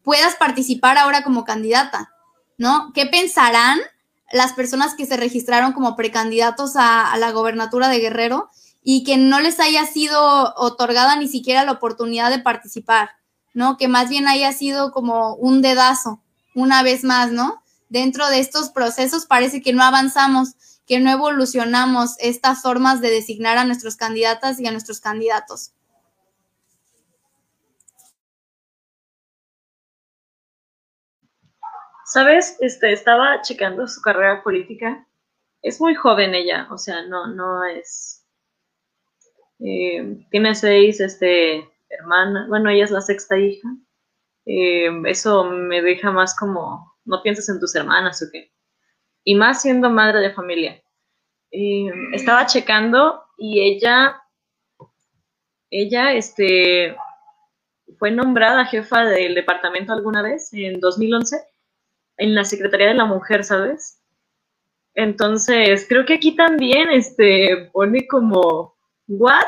[0.02, 2.10] puedas participar ahora como candidata,
[2.58, 2.90] ¿no?
[2.94, 3.78] ¿Qué pensarán
[4.32, 8.50] las personas que se registraron como precandidatos a, a la gobernatura de Guerrero
[8.82, 13.10] y que no les haya sido otorgada ni siquiera la oportunidad de participar,
[13.54, 13.76] ¿no?
[13.76, 16.20] Que más bien haya sido como un dedazo,
[16.56, 17.61] una vez más, ¿no?
[17.92, 20.54] Dentro de estos procesos parece que no avanzamos,
[20.86, 25.74] que no evolucionamos estas formas de designar a nuestros candidatas y a nuestros candidatos.
[32.06, 35.06] Sabes, este, estaba checando su carrera política.
[35.60, 38.24] Es muy joven ella, o sea, no, no es.
[39.60, 42.48] Eh, tiene seis, este, hermanas.
[42.48, 43.68] Bueno, ella es la sexta hija.
[44.46, 48.52] Eh, eso me deja más como no piensas en tus hermanas o qué.
[49.24, 50.82] Y más siendo madre de familia.
[51.50, 54.20] estaba checando y ella,
[55.70, 56.96] ella, este,
[57.98, 61.36] fue nombrada jefa del departamento alguna vez, en 2011,
[62.18, 64.02] en la Secretaría de la Mujer, ¿sabes?
[64.94, 68.74] Entonces, creo que aquí también, este, pone como,
[69.08, 69.46] ¿what?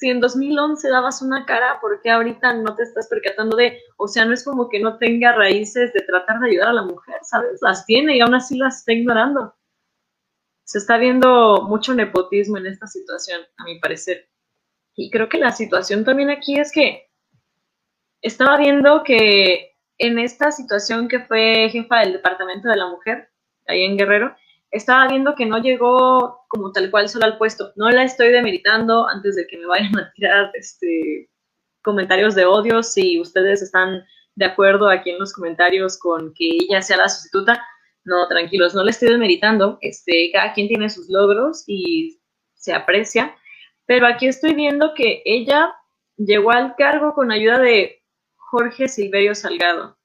[0.00, 4.08] Si en 2011 dabas una cara, ¿por qué ahorita no te estás percatando de, o
[4.08, 7.16] sea, no es como que no tenga raíces de tratar de ayudar a la mujer,
[7.22, 7.58] ¿sabes?
[7.60, 9.54] Las tiene y aún así las está ignorando.
[10.64, 14.26] Se está viendo mucho nepotismo en esta situación, a mi parecer.
[14.96, 17.10] Y creo que la situación también aquí es que
[18.22, 23.28] estaba viendo que en esta situación que fue jefa del Departamento de la Mujer,
[23.66, 24.34] ahí en Guerrero,
[24.70, 27.72] estaba viendo que no llegó como tal cual solo al puesto.
[27.76, 31.28] No la estoy demeritando antes de que me vayan a tirar este,
[31.82, 32.82] comentarios de odio.
[32.82, 34.04] Si ustedes están
[34.36, 37.64] de acuerdo aquí en los comentarios con que ella sea la sustituta,
[38.04, 39.78] no, tranquilos, no la estoy demeritando.
[39.80, 42.20] Este, cada quien tiene sus logros y
[42.54, 43.34] se aprecia.
[43.86, 45.74] Pero aquí estoy viendo que ella
[46.16, 48.02] llegó al cargo con ayuda de
[48.36, 49.96] Jorge Silverio Salgado,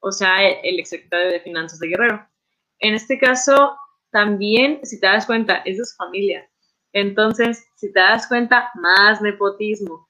[0.00, 2.28] o sea, el exsecretario de Finanzas de Guerrero.
[2.80, 3.76] En este caso,
[4.10, 6.48] también, si te das cuenta, es su familia.
[6.92, 10.08] Entonces, si te das cuenta, más nepotismo.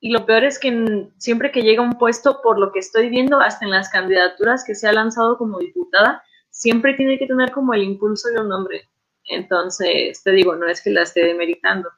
[0.00, 3.40] Y lo peor es que siempre que llega un puesto, por lo que estoy viendo,
[3.40, 7.74] hasta en las candidaturas que se ha lanzado como diputada, siempre tiene que tener como
[7.74, 8.88] el impulso de un hombre.
[9.24, 11.90] Entonces, te digo, no es que la esté demeritando,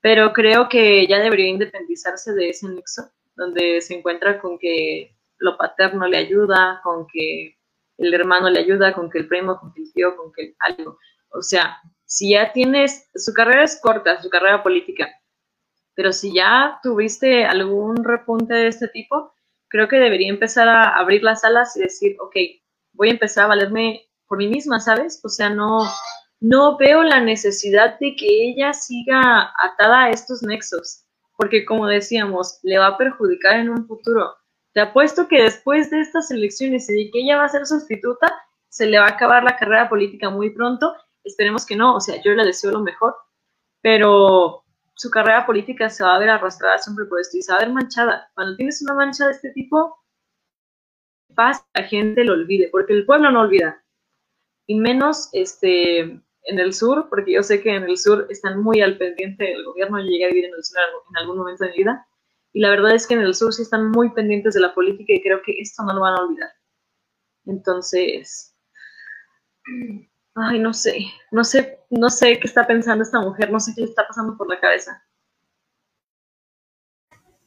[0.00, 5.56] pero creo que ya debería independizarse de ese nexo, donde se encuentra con que lo
[5.56, 7.55] paterno le ayuda, con que
[7.98, 10.98] el hermano le ayuda, con que el primo, con que el tío, con que algo.
[11.30, 15.08] O sea, si ya tienes, su carrera es corta, su carrera política,
[15.94, 19.32] pero si ya tuviste algún repunte de este tipo,
[19.68, 22.36] creo que debería empezar a abrir las alas y decir, ok,
[22.92, 25.20] voy a empezar a valerme por mí misma, ¿sabes?
[25.24, 25.84] O sea, no,
[26.40, 31.04] no veo la necesidad de que ella siga atada a estos nexos,
[31.36, 34.34] porque como decíamos, le va a perjudicar en un futuro.
[34.76, 38.30] Te apuesto que después de estas elecciones y de que ella va a ser sustituta,
[38.68, 40.94] se le va a acabar la carrera política muy pronto.
[41.24, 43.16] Esperemos que no, o sea, yo le deseo lo mejor,
[43.80, 47.56] pero su carrera política se va a ver arrastrada siempre por esto y se va
[47.56, 48.30] a ver manchada.
[48.34, 49.96] Cuando tienes una mancha de este tipo,
[51.34, 53.82] pasa, la gente lo olvide, porque el pueblo no olvida.
[54.66, 58.82] Y menos este, en el sur, porque yo sé que en el sur están muy
[58.82, 60.00] al pendiente del gobierno.
[60.00, 60.76] Yo llegué a vivir en el sur
[61.08, 62.06] en algún momento de mi vida.
[62.56, 65.12] Y la verdad es que en el sur sí están muy pendientes de la política
[65.12, 66.48] y creo que esto no lo van a olvidar.
[67.44, 68.56] Entonces,
[70.34, 73.82] ay, no sé, no sé, no sé qué está pensando esta mujer, no sé qué
[73.82, 75.04] le está pasando por la cabeza.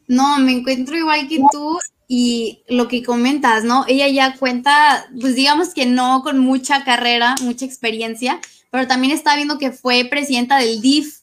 [0.07, 3.85] No, me encuentro igual que tú y lo que comentas, ¿no?
[3.87, 9.35] Ella ya cuenta, pues digamos que no con mucha carrera, mucha experiencia, pero también está
[9.35, 11.17] viendo que fue presidenta del DIF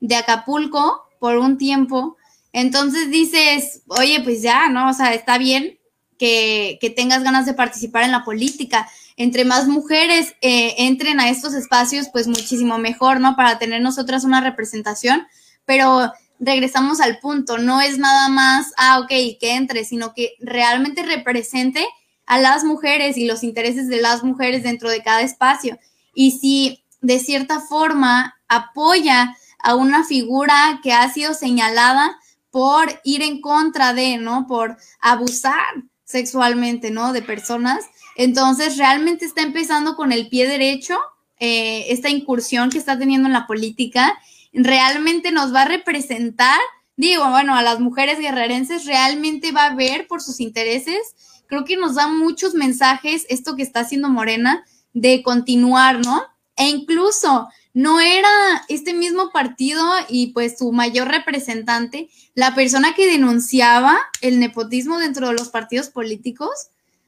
[0.00, 2.18] de Acapulco por un tiempo.
[2.52, 4.90] Entonces dices, oye, pues ya, ¿no?
[4.90, 5.78] O sea, está bien
[6.18, 8.88] que, tengas ganas de participar en la política.
[9.16, 13.34] Entre más mujeres eh, entren a estos espacios, pues muchísimo mejor, ¿no?
[13.34, 15.26] Para tener nosotras una representación.
[15.64, 19.08] Pero regresamos al punto, no es nada más, ah, ok,
[19.40, 21.86] que entre, sino que realmente represente
[22.26, 25.78] a las mujeres y los intereses de las mujeres dentro de cada espacio.
[26.14, 32.16] Y si de cierta forma apoya a una figura que ha sido señalada
[32.52, 34.46] por ir en contra de, ¿no?
[34.46, 37.12] Por abusar sexualmente, ¿no?
[37.12, 37.84] De personas.
[38.14, 40.96] Entonces, realmente está empezando con el pie derecho
[41.44, 44.16] eh, esta incursión que está teniendo en la política
[44.52, 46.60] realmente nos va a representar,
[46.96, 51.42] digo, bueno, a las mujeres guerrerenses realmente va a ver por sus intereses.
[51.48, 56.22] Creo que nos da muchos mensajes esto que está haciendo Morena de continuar, ¿no?
[56.54, 58.28] E incluso no era
[58.68, 65.28] este mismo partido y pues su mayor representante la persona que denunciaba el nepotismo dentro
[65.28, 66.50] de los partidos políticos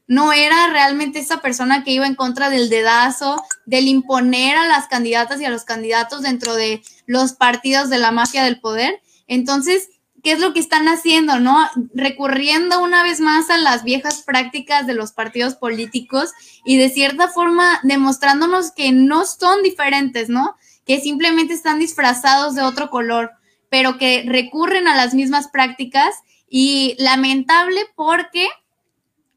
[0.07, 4.87] no era realmente esa persona que iba en contra del dedazo, del imponer a las
[4.87, 9.01] candidatas y a los candidatos dentro de los partidos de la mafia del poder.
[9.27, 9.89] Entonces,
[10.25, 11.69] ¿qué es lo que están haciendo, no?
[11.93, 16.31] Recurriendo una vez más a las viejas prácticas de los partidos políticos
[16.65, 20.57] y de cierta forma demostrándonos que no son diferentes, ¿no?
[20.87, 23.33] Que simplemente están disfrazados de otro color,
[23.69, 26.15] pero que recurren a las mismas prácticas
[26.49, 28.49] y lamentable porque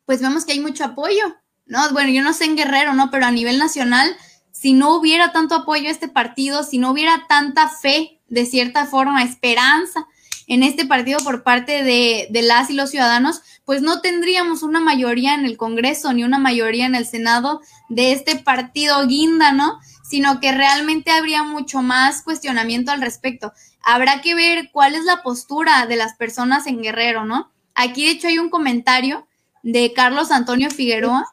[0.06, 1.92] pues vemos que hay mucho apoyo, ¿no?
[1.92, 3.12] Bueno, yo no sé en Guerrero, ¿no?
[3.12, 4.16] Pero a nivel nacional,
[4.54, 8.86] si no hubiera tanto apoyo a este partido, si no hubiera tanta fe, de cierta
[8.86, 10.08] forma, esperanza
[10.48, 14.80] en este partido por parte de, de las y los ciudadanos, pues no tendríamos una
[14.80, 19.80] mayoría en el Congreso ni una mayoría en el Senado de este partido guinda, ¿no?
[20.04, 23.52] Sino que realmente habría mucho más cuestionamiento al respecto.
[23.84, 27.52] Habrá que ver cuál es la postura de las personas en Guerrero, ¿no?
[27.76, 29.28] Aquí, de hecho, hay un comentario
[29.64, 31.26] de Carlos Antonio Figueroa.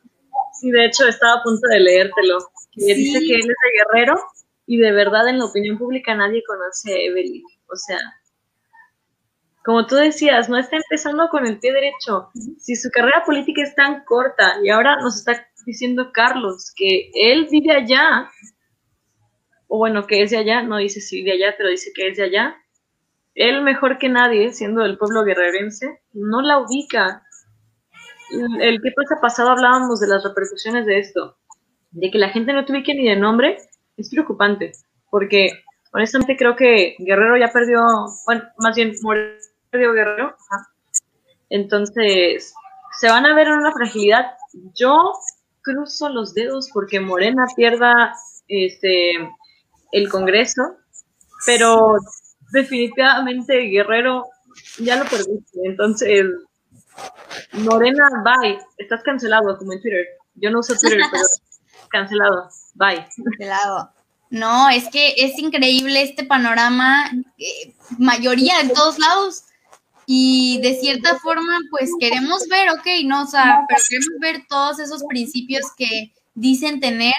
[0.60, 2.38] Sí, de hecho estaba a punto de leértelo.
[2.72, 4.20] Que dice que él es de Guerrero
[4.66, 7.44] y de verdad en la opinión pública nadie conoce a Evelyn.
[7.72, 7.98] O sea,
[9.64, 12.28] como tú decías, no está empezando con el pie derecho.
[12.58, 17.48] Si su carrera política es tan corta y ahora nos está diciendo Carlos que él
[17.50, 18.30] vive allá,
[19.68, 22.16] o bueno, que es de allá, no dice si vive allá, pero dice que es
[22.18, 22.56] de allá,
[23.34, 27.24] él mejor que nadie, siendo del pueblo guerrerense, no la ubica
[28.60, 31.36] el tiempo pasado hablábamos de las repercusiones de esto,
[31.90, 33.58] de que la gente no te ubique ni de nombre,
[33.96, 34.72] es preocupante,
[35.10, 35.50] porque
[35.92, 37.80] honestamente creo que Guerrero ya perdió,
[38.26, 38.94] bueno, más bien
[39.74, 40.36] perdió Guerrero,
[41.50, 42.54] entonces
[43.00, 44.34] se van a ver en una fragilidad.
[44.74, 45.12] Yo
[45.62, 48.14] cruzo los dedos porque Morena pierda
[48.46, 49.12] este
[49.90, 50.76] el Congreso,
[51.44, 51.96] pero
[52.52, 54.24] definitivamente Guerrero
[54.78, 56.26] ya lo perdiste, entonces
[57.52, 58.60] Morena, bye.
[58.78, 60.06] Estás cancelado, como en Twitter.
[60.36, 61.24] Yo no uso Twitter, pero
[61.90, 62.48] cancelado.
[62.74, 63.06] Bye.
[63.24, 63.90] Cancelado.
[64.30, 69.44] No, es que es increíble este panorama, eh, mayoría en todos lados.
[70.06, 74.78] Y de cierta forma, pues queremos ver, ok, no, o sea, pero queremos ver todos
[74.78, 77.14] esos principios que dicen tener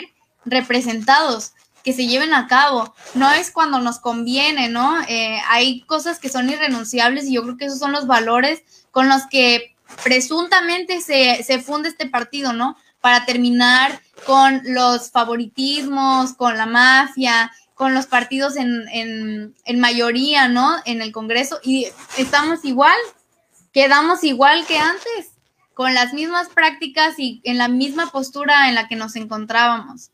[0.46, 2.94] representados, que se lleven a cabo.
[3.14, 5.02] No es cuando nos conviene, ¿no?
[5.08, 9.10] Eh, hay cosas que son irrenunciables y yo creo que esos son los valores con
[9.10, 12.76] los que presuntamente se, se funde este partido, ¿no?
[13.02, 20.48] Para terminar con los favoritismos, con la mafia, con los partidos en, en, en, mayoría,
[20.48, 20.78] ¿no?
[20.86, 22.96] En el Congreso y estamos igual,
[23.74, 25.34] quedamos igual que antes,
[25.74, 30.10] con las mismas prácticas y en la misma postura en la que nos encontrábamos.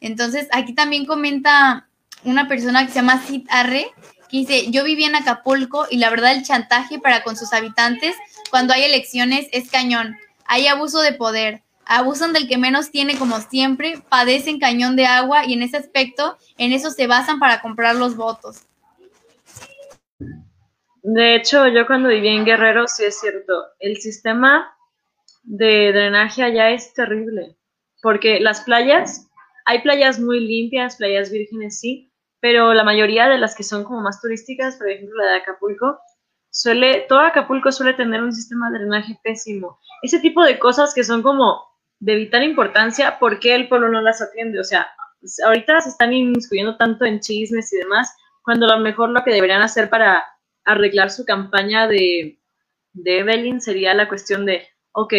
[0.00, 1.88] Entonces, aquí también comenta
[2.24, 3.86] una persona que se llama Sid Arre,
[4.28, 8.14] que dice, yo viví en Acapulco y la verdad el chantaje para con sus habitantes
[8.50, 10.16] cuando hay elecciones es cañón.
[10.46, 15.46] Hay abuso de poder, abusan del que menos tiene como siempre, padecen cañón de agua
[15.46, 18.66] y en ese aspecto, en eso se basan para comprar los votos.
[21.02, 24.74] De hecho, yo cuando viví en Guerrero, sí es cierto, el sistema
[25.42, 27.56] de drenaje allá es terrible,
[28.00, 29.28] porque las playas,
[29.66, 32.10] hay playas muy limpias, playas vírgenes, sí,
[32.40, 35.98] pero la mayoría de las que son como más turísticas, por ejemplo la de Acapulco,
[36.50, 39.78] suele, todo Acapulco suele tener un sistema de drenaje pésimo.
[40.02, 44.00] Ese tipo de cosas que son como de vital importancia, ¿por qué el pueblo no
[44.00, 44.60] las atiende?
[44.60, 44.86] O sea,
[45.44, 49.32] ahorita se están inmiscuyendo tanto en chismes y demás, cuando a lo mejor lo que
[49.32, 50.24] deberían hacer para
[50.64, 52.38] arreglar su campaña de,
[52.92, 55.14] de Evelyn sería la cuestión de, ok,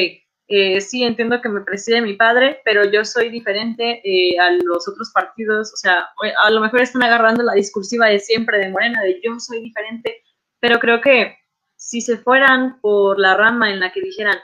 [0.47, 4.87] eh, sí entiendo que me preside mi padre, pero yo soy diferente eh, a los
[4.87, 6.07] otros partidos, o sea,
[6.43, 10.23] a lo mejor están agarrando la discursiva de siempre de Morena, de yo soy diferente,
[10.59, 11.35] pero creo que
[11.75, 14.37] si se fueran por la rama en la que dijeran,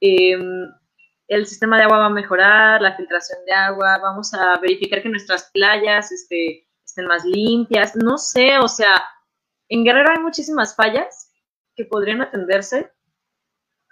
[0.00, 0.38] eh,
[1.28, 5.08] el sistema de agua va a mejorar, la filtración de agua, vamos a verificar que
[5.08, 9.02] nuestras playas este, estén más limpias, no sé, o sea,
[9.68, 11.32] en Guerrero hay muchísimas fallas
[11.74, 12.92] que podrían atenderse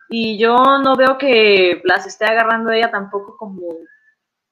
[0.09, 3.79] y yo no veo que las esté agarrando ella tampoco como,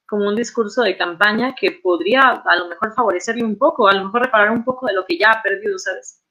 [0.07, 4.05] como un discurso de campaña que podría a lo mejor favorecerle un poco, a lo
[4.05, 6.21] mejor reparar un poco de lo que ya ha perdido, ¿sabes?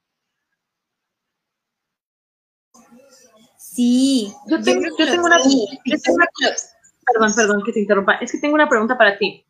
[3.72, 4.30] Sí.
[4.48, 4.82] Yo tengo,
[5.24, 5.38] una,
[7.06, 8.14] Perdón, perdón que te interrumpa.
[8.16, 9.46] Es que tengo una pregunta para ti.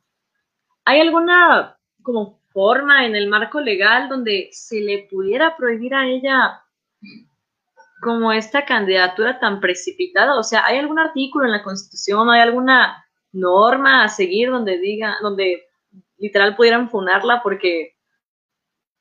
[0.85, 6.63] ¿Hay alguna como forma en el marco legal donde se le pudiera prohibir a ella
[8.01, 10.39] como esta candidatura tan precipitada?
[10.39, 15.17] O sea, ¿hay algún artículo en la Constitución, hay alguna norma a seguir donde diga,
[15.21, 15.65] donde
[16.19, 17.97] literal pudieran funarla porque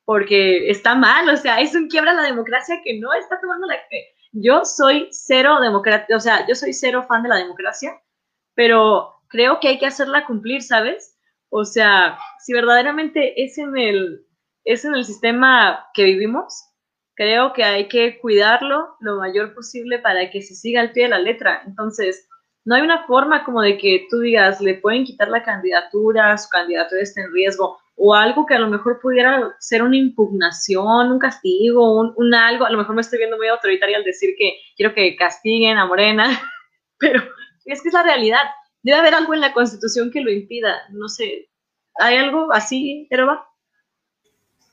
[0.04, 3.76] porque está mal, o sea, es un quiebra la democracia que no está tomando la
[4.32, 8.00] yo soy cero democracia, o sea, yo soy cero fan de la democracia,
[8.54, 11.18] pero creo que hay que hacerla cumplir, ¿sabes?
[11.50, 14.26] O sea, si verdaderamente es en el,
[14.64, 16.64] es en el sistema que vivimos,
[17.14, 21.10] creo que hay que cuidarlo lo mayor posible para que se siga al pie de
[21.10, 21.62] la letra.
[21.66, 22.26] Entonces,
[22.64, 26.48] no hay una forma como de que tú digas, le pueden quitar la candidatura, su
[26.48, 31.18] candidatura está en riesgo, o algo que a lo mejor pudiera ser una impugnación, un
[31.18, 34.94] castigo, un, algo, a lo mejor me estoy viendo muy autoritaria al decir que quiero
[34.94, 36.40] que castiguen a Morena,
[36.98, 37.22] pero
[37.64, 38.42] es que es la realidad.
[38.82, 41.48] Debe haber algo en la Constitución que lo impida, no sé,
[41.96, 43.48] ¿hay algo así, Eroba?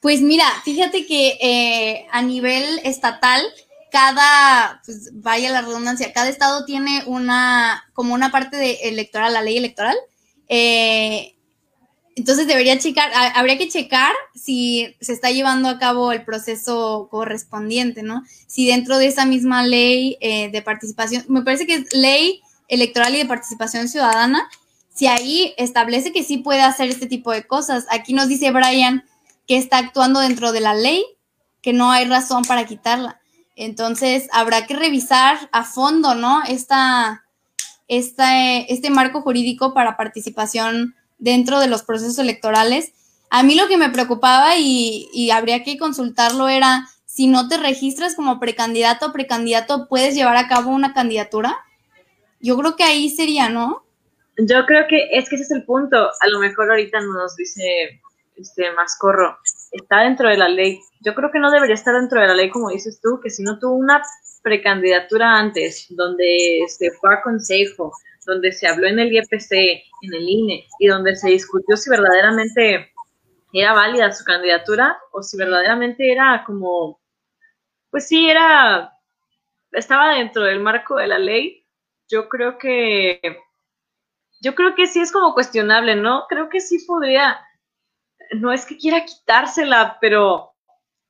[0.02, 3.42] Pues mira, fíjate que eh, a nivel estatal,
[3.92, 9.42] cada, pues vaya la redundancia, cada estado tiene una, como una parte de electoral, la
[9.42, 9.98] ley electoral.
[10.48, 11.36] Eh,
[12.16, 18.04] entonces debería checar, habría que checar si se está llevando a cabo el proceso correspondiente,
[18.04, 18.24] ¿no?
[18.46, 23.16] Si dentro de esa misma ley eh, de participación, me parece que es ley electoral
[23.16, 24.50] y de participación ciudadana,
[24.94, 27.86] si ahí establece que sí puede hacer este tipo de cosas.
[27.90, 29.06] Aquí nos dice Brian
[29.48, 31.06] que está actuando dentro de la ley,
[31.62, 33.19] que no hay razón para quitarla.
[33.60, 36.41] Entonces habrá que revisar a fondo, ¿no?
[36.47, 37.26] Esta,
[37.89, 42.93] esta, este marco jurídico para participación dentro de los procesos electorales.
[43.30, 48.16] A mí lo que me preocupaba y, habría que consultarlo era si no te registras
[48.16, 51.57] como precandidato o precandidato, ¿puedes llevar a cabo una candidatura?
[52.39, 53.84] Yo creo que ahí sería, ¿no?
[54.38, 55.97] Yo creo que es que ese es el punto.
[55.97, 57.99] A lo mejor ahorita nos dice
[58.40, 59.38] este Mascorro,
[59.72, 60.80] está dentro de la ley.
[61.02, 63.44] Yo creo que no debería estar dentro de la ley, como dices tú, que si
[63.44, 64.02] no tuvo una
[64.42, 67.92] precandidatura antes, donde se fue a consejo,
[68.26, 72.92] donde se habló en el IEPC, en el INE, y donde se discutió si verdaderamente
[73.54, 77.00] era válida su candidatura o si verdaderamente era como,
[77.90, 78.94] pues sí, era,
[79.72, 81.66] estaba dentro del marco de la ley,
[82.08, 83.40] yo creo que,
[84.42, 86.26] yo creo que sí es como cuestionable, ¿no?
[86.30, 87.40] Creo que sí podría,
[88.32, 90.54] no es que quiera quitársela, pero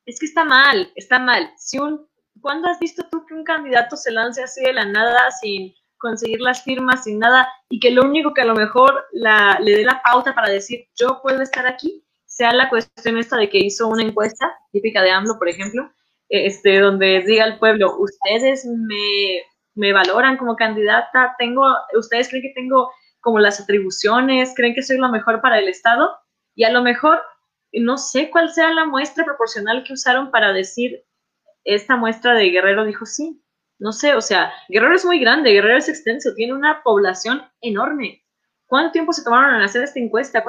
[0.05, 1.51] es que está mal, está mal.
[1.57, 2.07] Si un,
[2.41, 6.39] ¿Cuándo has visto tú que un candidato se lance así de la nada sin conseguir
[6.39, 9.84] las firmas sin nada y que lo único que a lo mejor la, le dé
[9.84, 13.88] la pauta para decir yo puedo estar aquí sea la cuestión esta de que hizo
[13.89, 15.91] una encuesta típica de AMLO, por ejemplo,
[16.30, 19.41] este, donde diga al pueblo, ustedes me,
[19.76, 21.65] me valoran como candidata, tengo,
[21.97, 26.09] ustedes creen que tengo como las atribuciones, creen que soy lo mejor para el Estado
[26.60, 27.22] y a lo mejor
[27.72, 31.05] no sé cuál sea la muestra proporcional que usaron para decir
[31.64, 33.41] esta muestra de Guerrero dijo sí.
[33.78, 38.26] No sé, o sea, Guerrero es muy grande, Guerrero es extenso, tiene una población enorme.
[38.66, 40.43] ¿Cuánto tiempo se tomaron en hacer esta encuesta?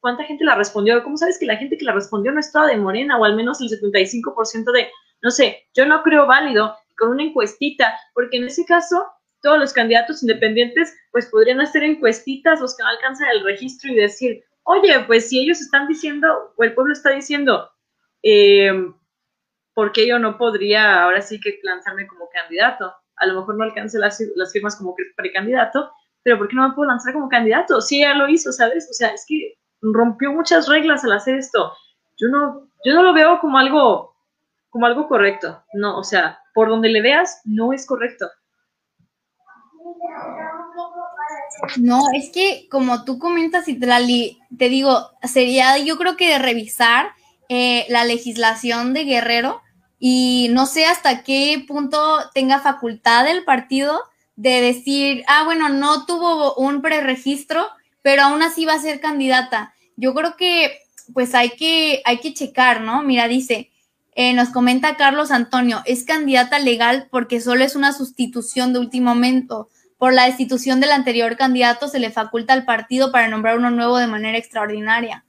[0.00, 1.00] cuánta gente la respondió?
[1.04, 3.60] ¿Cómo sabes que la gente que la respondió no estaba de Morena o al menos
[3.60, 4.90] el 75% de,
[5.22, 9.06] no sé, yo no creo válido con una encuestita, porque en ese caso
[9.42, 13.94] todos los candidatos independientes pues podrían hacer encuestitas los que no alcanzan el registro y
[13.94, 17.70] decir, oye, pues si ellos están diciendo o el pueblo está diciendo,
[18.22, 18.72] eh,
[19.74, 22.92] ¿por qué yo no podría ahora sí que lanzarme como candidato?
[23.16, 25.90] A lo mejor no alcance las, las firmas como precandidato,
[26.22, 27.80] pero ¿por qué no me puedo lanzar como candidato?
[27.80, 28.88] Sí, ya lo hizo, ¿sabes?
[28.90, 31.72] O sea, es que rompió muchas reglas al hacer esto.
[32.18, 34.16] Yo no, yo no lo veo como algo,
[34.70, 35.62] como algo correcto.
[35.74, 38.28] No, o sea, por donde le veas, no es correcto.
[41.78, 47.10] No, es que como tú comentas, y te digo, sería yo creo que de revisar
[47.48, 49.62] eh, la legislación de Guerrero
[49.98, 51.98] y no sé hasta qué punto
[52.34, 54.00] tenga facultad el partido
[54.36, 57.66] de decir, ah, bueno, no tuvo un preregistro,
[58.02, 59.74] pero aún así va a ser candidata.
[59.96, 60.78] Yo creo que
[61.14, 63.02] pues hay que, hay que checar, ¿no?
[63.02, 63.70] Mira, dice,
[64.14, 69.14] eh, nos comenta Carlos Antonio, es candidata legal porque solo es una sustitución de último
[69.14, 69.68] momento.
[69.98, 73.98] Por la destitución del anterior candidato se le faculta al partido para nombrar uno nuevo
[73.98, 75.24] de manera extraordinaria.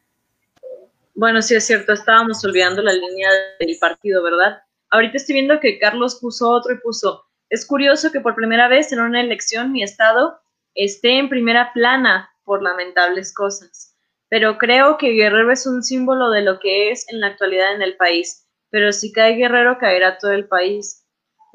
[1.16, 4.62] Bueno, sí es cierto, estábamos olvidando la línea del partido, ¿verdad?
[4.90, 8.92] Ahorita estoy viendo que Carlos puso otro y puso, es curioso que por primera vez
[8.92, 10.40] en una elección mi estado
[10.76, 13.96] esté en primera plana por lamentables cosas,
[14.30, 17.82] pero creo que Guerrero es un símbolo de lo que es en la actualidad en
[17.82, 21.07] el país, pero si cae Guerrero caerá todo el país.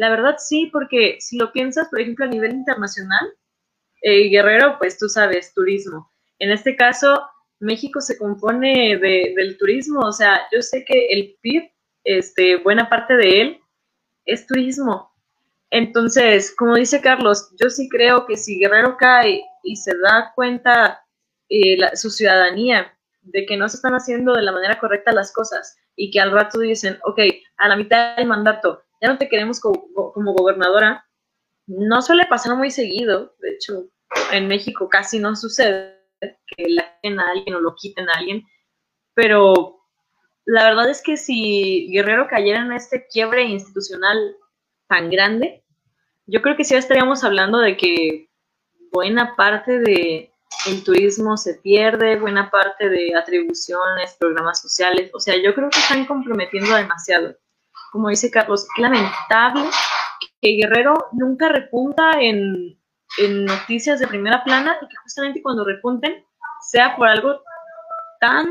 [0.03, 3.35] La verdad sí, porque si lo piensas, por ejemplo, a nivel internacional,
[4.03, 6.11] eh, Guerrero, pues tú sabes, turismo.
[6.41, 7.25] En este caso,
[7.61, 11.71] México se compone del turismo, o sea, yo sé que el PIB,
[12.03, 13.61] este, buena parte de él
[14.25, 15.13] es turismo.
[15.71, 21.07] Entonces, como dice Carlos, yo sí creo que si Guerrero cae y se da cuenta
[21.49, 25.77] eh, su ciudadanía de que no se están haciendo de la manera correcta las cosas
[25.95, 27.21] y que al rato dicen, ok,
[27.59, 31.05] a la mitad del mandato ya no te queremos como, gobernadora,
[31.67, 33.89] no suele pasar muy seguido, de hecho,
[34.33, 38.45] en México casi no sucede que la quiten a alguien o lo quiten a alguien,
[39.15, 39.81] pero
[40.45, 44.37] la verdad es que si Guerrero cayera en este quiebre institucional
[44.89, 45.65] tan grande,
[46.27, 48.31] yo creo que sí estaríamos hablando de que
[48.93, 50.33] buena parte de
[50.69, 55.79] el turismo se pierde, buena parte de atribuciones, programas sociales, o sea, yo creo que
[55.79, 57.37] están comprometiendo demasiado.
[57.93, 59.65] Como dice Carlos, lamentable
[60.41, 62.77] que Guerrero nunca repunta en
[63.19, 66.25] en noticias de primera plana y que justamente cuando repunten
[66.71, 67.41] sea por algo
[68.21, 68.47] tan,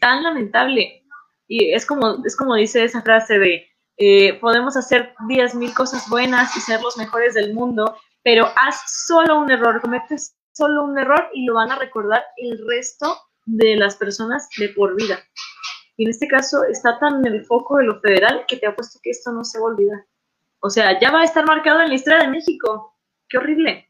[0.00, 1.04] tan lamentable.
[1.48, 3.66] Y es como, es como dice esa frase de,
[3.96, 8.82] eh, podemos hacer diez mil cosas buenas y ser los mejores del mundo, pero haz
[9.06, 13.76] solo un error, cometes solo un error y lo van a recordar el resto de
[13.76, 15.18] las personas de por vida.
[15.96, 18.98] Y en este caso está tan en el foco de lo federal que te apuesto
[19.02, 20.06] que esto no se va a olvidar.
[20.60, 22.96] O sea, ya va a estar marcado en la historia de México.
[23.28, 23.88] Qué horrible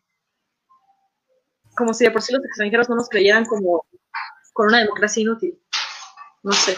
[1.74, 3.84] como si de por sí los extranjeros no nos creyeran como
[4.52, 5.58] con una democracia inútil.
[6.42, 6.76] No sé.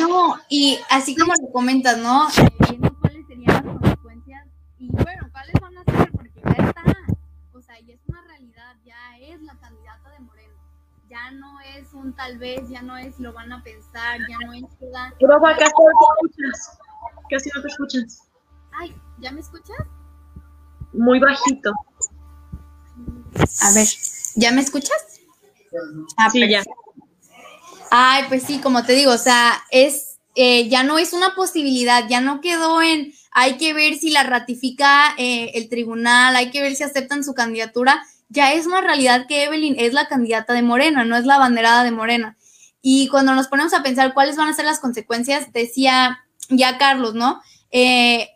[0.00, 2.28] No, y así como lo comentas, ¿no?
[2.68, 4.46] Viendo cuáles serían las consecuencias
[4.78, 6.84] y bueno, cuáles van a ser, porque ya está,
[7.52, 10.57] o sea, ya es una realidad, ya es la candidata de Moreno.
[11.08, 14.52] Ya no es un tal vez, ya no es lo van a pensar, ya no
[14.52, 15.14] es toda...
[15.18, 16.78] Pero casi no te escuchas.
[17.30, 18.22] Casi no te escuchas.
[18.78, 19.78] Ay, ¿ya me escuchas?
[20.92, 21.72] Muy bajito.
[23.62, 23.86] A ver,
[24.36, 25.20] ¿ya me escuchas?
[26.16, 26.62] Ah, sí, ya.
[27.90, 32.06] Ay, pues sí, como te digo, o sea, es, eh, ya no es una posibilidad,
[32.08, 36.60] ya no quedó en, hay que ver si la ratifica eh, el tribunal, hay que
[36.60, 40.62] ver si aceptan su candidatura, ya es una realidad que Evelyn es la candidata de
[40.62, 42.36] Morena, no es la banderada de Morena.
[42.82, 46.20] Y cuando nos ponemos a pensar cuáles van a ser las consecuencias, decía
[46.50, 47.40] ya Carlos, ¿no?
[47.70, 48.28] Eh,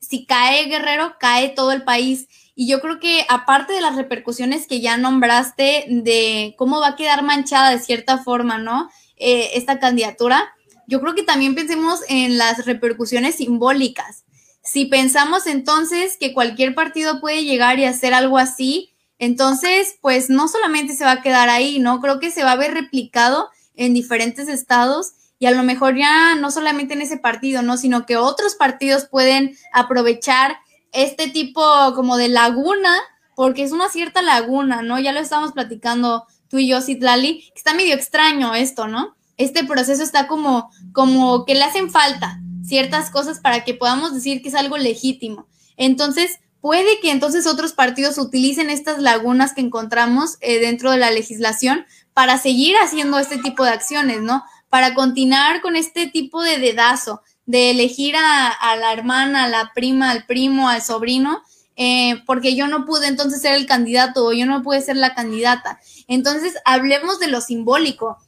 [0.00, 2.28] si cae Guerrero, cae todo el país.
[2.54, 6.96] Y yo creo que aparte de las repercusiones que ya nombraste de cómo va a
[6.96, 8.90] quedar manchada de cierta forma, ¿no?
[9.16, 10.52] Eh, esta candidatura,
[10.86, 14.24] yo creo que también pensemos en las repercusiones simbólicas.
[14.62, 18.91] Si pensamos entonces que cualquier partido puede llegar y hacer algo así,
[19.22, 22.00] entonces, pues no solamente se va a quedar ahí, ¿no?
[22.00, 26.34] Creo que se va a ver replicado en diferentes estados y a lo mejor ya
[26.34, 27.76] no solamente en ese partido, ¿no?
[27.76, 30.56] Sino que otros partidos pueden aprovechar
[30.90, 31.62] este tipo
[31.94, 32.98] como de laguna,
[33.36, 34.98] porque es una cierta laguna, ¿no?
[34.98, 39.14] Ya lo estamos platicando tú y yo, Citlali, que está medio extraño esto, ¿no?
[39.36, 44.42] Este proceso está como, como que le hacen falta ciertas cosas para que podamos decir
[44.42, 45.46] que es algo legítimo.
[45.76, 51.10] Entonces, puede que entonces otros partidos utilicen estas lagunas que encontramos eh, dentro de la
[51.10, 51.84] legislación
[52.14, 54.44] para seguir haciendo este tipo de acciones, ¿no?
[54.70, 60.10] Para continuar con este tipo de dedazo, de elegir a, la hermana, a la prima,
[60.12, 61.42] al primo, al sobrino,
[61.74, 65.14] eh, porque yo no pude entonces ser el candidato o yo no pude ser la
[65.14, 65.80] candidata.
[66.06, 68.18] Entonces, hablemos de lo simbólico,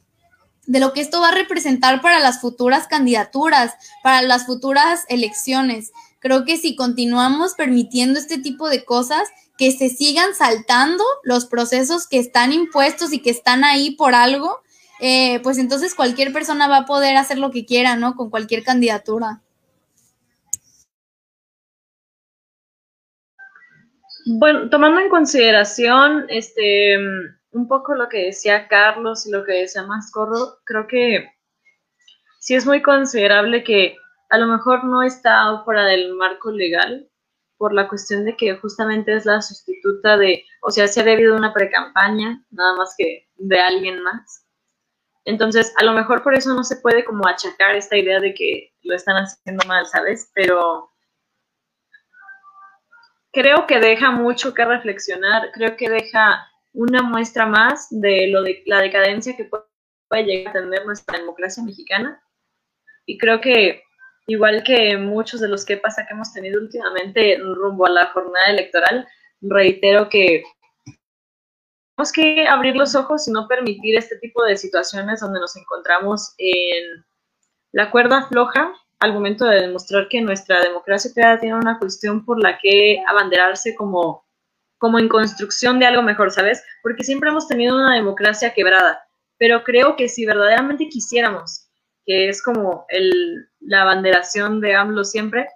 [0.65, 5.93] de lo que esto va a representar para las futuras candidaturas, para las futuras elecciones.
[6.25, 12.07] Creo que si continuamos permitiendo este tipo de cosas, que se sigan saltando los procesos
[12.07, 14.59] que están impuestos y que están ahí por algo,
[15.01, 18.15] eh, pues entonces cualquier persona va a poder hacer lo que quiera, ¿no?
[18.15, 19.43] Con cualquier candidatura.
[24.25, 26.97] Bueno, tomando en consideración este
[27.51, 31.29] un poco lo que decía Carlos y lo que decía Mascorro, creo que
[32.39, 33.97] sí es muy considerable que
[34.35, 37.09] a lo mejor no está fuera del marco legal
[37.57, 41.37] por la cuestión de que justamente es la sustituta de, o sea, se ha debido
[41.37, 44.45] una pre-campaña, nada más que de alguien más.
[45.23, 48.73] Entonces, a lo mejor por eso no se puede como achacar esta idea de que
[48.83, 50.29] lo están haciendo mal, ¿sabes?
[50.35, 50.91] Pero
[53.31, 58.63] creo que deja mucho que reflexionar, creo que deja una muestra más de lo de
[58.65, 62.21] la decadencia que puede llegar a tener nuestra democracia mexicana.
[63.05, 63.84] Y creo que,
[64.27, 68.47] igual que muchos de los que pasa que hemos tenido últimamente rumbo a la jornada
[68.47, 69.07] electoral,
[69.41, 70.43] reitero que
[71.95, 76.33] tenemos que abrir los ojos y no permitir este tipo de situaciones donde nos encontramos
[76.37, 77.05] en
[77.71, 82.57] la cuerda floja al momento de demostrar que nuestra democracia tiene una cuestión por la
[82.57, 84.25] que abanderarse como,
[84.77, 86.63] como en construcción de algo mejor, ¿sabes?
[86.81, 89.05] Porque siempre hemos tenido una democracia quebrada,
[89.37, 91.64] pero creo que si verdaderamente quisiéramos,
[92.05, 95.47] que es como el, la abanderación de AMLO siempre,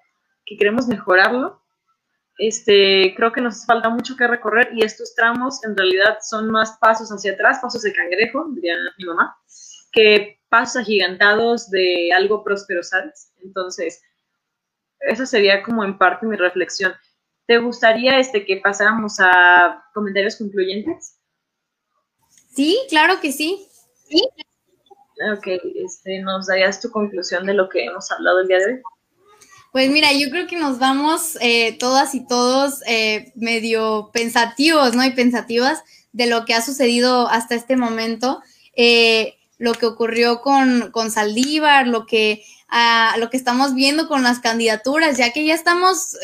[0.45, 1.61] que queremos mejorarlo,
[2.39, 6.77] este, creo que nos falta mucho que recorrer y estos tramos en realidad son más
[6.79, 9.37] pasos hacia atrás, pasos de cangrejo, diría mi mamá,
[9.91, 13.33] que pasos agigantados de algo próspero, ¿sabes?
[13.43, 14.01] Entonces,
[15.01, 16.93] esa sería como en parte mi reflexión.
[17.45, 21.17] ¿Te gustaría este, que pasáramos a comentarios concluyentes?
[22.55, 23.67] Sí, claro que sí.
[24.07, 24.21] Sí.
[25.33, 28.81] Ok, este, ¿nos darías tu conclusión de lo que hemos hablado el día de hoy?
[29.71, 35.03] Pues mira, yo creo que nos vamos eh, todas y todos eh, medio pensativos, ¿no?
[35.03, 38.41] Y pensativas de lo que ha sucedido hasta este momento,
[38.75, 44.23] eh, lo que ocurrió con, con Saldívar, lo que, ah, lo que estamos viendo con
[44.23, 46.15] las candidaturas, ya que ya estamos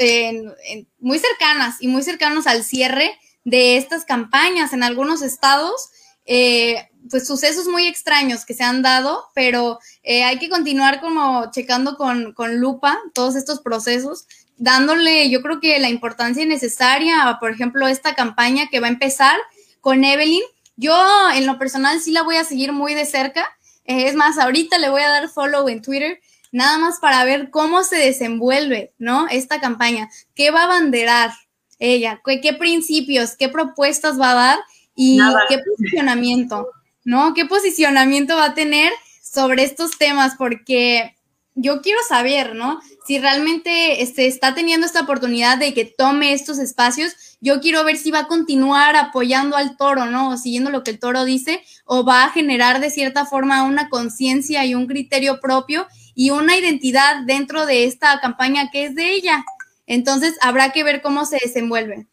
[0.99, 5.89] muy cercanas y muy cercanos al cierre de estas campañas en algunos estados.
[6.25, 11.51] Eh, pues sucesos muy extraños que se han dado, pero eh, hay que continuar como
[11.51, 14.27] checando con, con, lupa todos estos procesos,
[14.57, 19.37] dándole yo creo que la importancia necesaria por ejemplo, esta campaña que va a empezar
[19.81, 20.41] con Evelyn.
[20.77, 20.95] Yo
[21.33, 23.45] en lo personal sí la voy a seguir muy de cerca.
[23.85, 26.19] Eh, es más, ahorita le voy a dar follow en Twitter,
[26.51, 29.27] nada más para ver cómo se desenvuelve, ¿no?
[29.29, 31.31] Esta campaña, qué va a banderar
[31.77, 34.59] ella, qué, qué principios, qué propuestas va a dar
[34.95, 36.67] y qué posicionamiento.
[37.05, 37.33] ¿No?
[37.33, 38.91] ¿Qué posicionamiento va a tener
[39.23, 40.35] sobre estos temas?
[40.37, 41.15] Porque
[41.53, 42.81] yo quiero saber, ¿no?
[43.07, 47.95] Si realmente este, está teniendo esta oportunidad de que tome estos espacios, yo quiero ver
[47.95, 50.29] si va a continuar apoyando al toro, ¿no?
[50.31, 53.87] O siguiendo lo que el toro dice, o va a generar de cierta forma una
[53.87, 59.11] conciencia y un criterio propio y una identidad dentro de esta campaña que es de
[59.13, 59.45] ella.
[59.85, 62.07] Entonces, habrá que ver cómo se desenvuelve.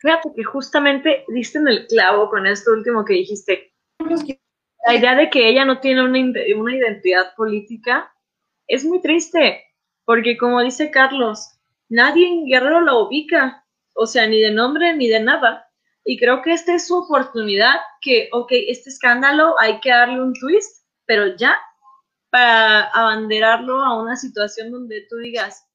[0.00, 3.72] Fíjate que justamente diste en el clavo con esto último que dijiste.
[4.86, 6.18] La idea de que ella no tiene una,
[6.56, 8.10] una identidad política
[8.66, 9.62] es muy triste,
[10.06, 11.58] porque como dice Carlos,
[11.90, 15.68] nadie en Guerrero la ubica, o sea, ni de nombre ni de nada.
[16.04, 20.32] Y creo que esta es su oportunidad, que, ok, este escándalo hay que darle un
[20.32, 21.58] twist, pero ya,
[22.30, 25.68] para abanderarlo a una situación donde tú digas,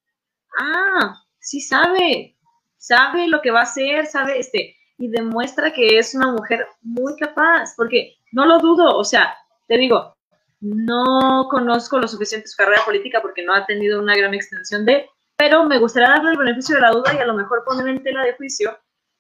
[0.58, 2.35] ah, sí sabe,
[2.78, 7.16] sabe lo que va a hacer, sabe, este, y demuestra que es una mujer muy
[7.18, 9.36] capaz, porque no lo dudo, o sea,
[9.68, 10.16] te digo,
[10.62, 15.08] no conozco lo suficiente su carrera política porque no ha tenido una gran extensión de,
[15.38, 18.04] pero me gustaría darle el beneficio de la duda y a lo mejor poner en
[18.04, 18.78] tela de juicio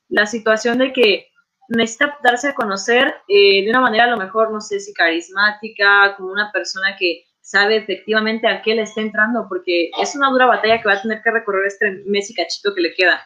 [0.10, 1.28] la situación de que
[1.70, 6.16] necesita darse a conocer eh, de una manera a lo mejor, no sé si carismática,
[6.16, 10.48] como una persona que sabe efectivamente a qué le está entrando, porque es una dura
[10.48, 13.22] batalla que va a tener que recorrer este mes y cachito que le queda.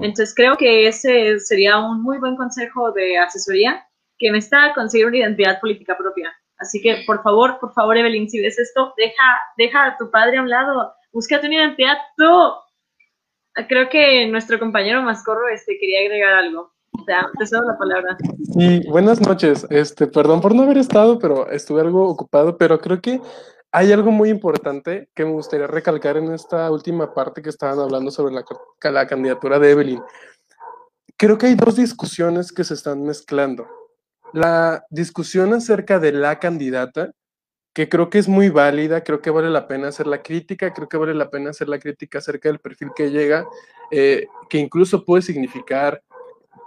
[0.00, 3.86] Entonces creo que ese sería un muy buen consejo de asesoría
[4.18, 6.32] que me está conseguir una identidad política propia.
[6.58, 10.36] Así que por favor, por favor, Evelyn, si ves esto, deja, deja a tu padre
[10.36, 12.52] a un lado, búscate una identidad tú.
[13.68, 16.72] Creo que nuestro compañero Mascorro este, quería agregar algo.
[16.92, 18.16] O sea, te cedo la palabra.
[18.52, 19.66] Sí, buenas noches.
[19.70, 23.20] Este, perdón por no haber estado, pero estuve algo ocupado, pero creo que
[23.72, 28.10] hay algo muy importante que me gustaría recalcar en esta última parte que estaban hablando
[28.10, 28.44] sobre la,
[28.90, 30.02] la candidatura de Evelyn.
[31.16, 33.68] Creo que hay dos discusiones que se están mezclando.
[34.32, 37.12] La discusión acerca de la candidata,
[37.72, 40.88] que creo que es muy válida, creo que vale la pena hacer la crítica, creo
[40.88, 43.46] que vale la pena hacer la crítica acerca del perfil que llega,
[43.92, 46.02] eh, que incluso puede significar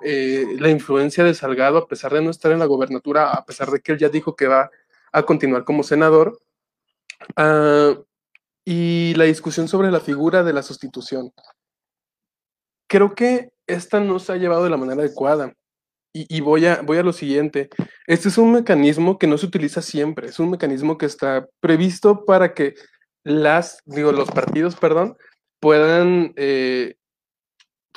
[0.02, 3.70] eh, la influencia de Salgado, a pesar de no estar en la gobernatura, a pesar
[3.72, 4.70] de que él ya dijo que va
[5.12, 6.40] a continuar como senador,
[7.36, 7.94] Ah,
[8.66, 11.32] y la discusión sobre la figura de la sustitución.
[12.88, 15.54] Creo que esta no se ha llevado de la manera adecuada.
[16.16, 17.70] Y, voy, a, voy a lo siguiente.
[18.06, 20.28] Este es un mecanismo que no se utiliza siempre.
[20.28, 22.76] Es un mecanismo que está previsto para que
[23.24, 25.18] las, digo, los partidos, perdón,
[25.60, 26.98] puedan eh,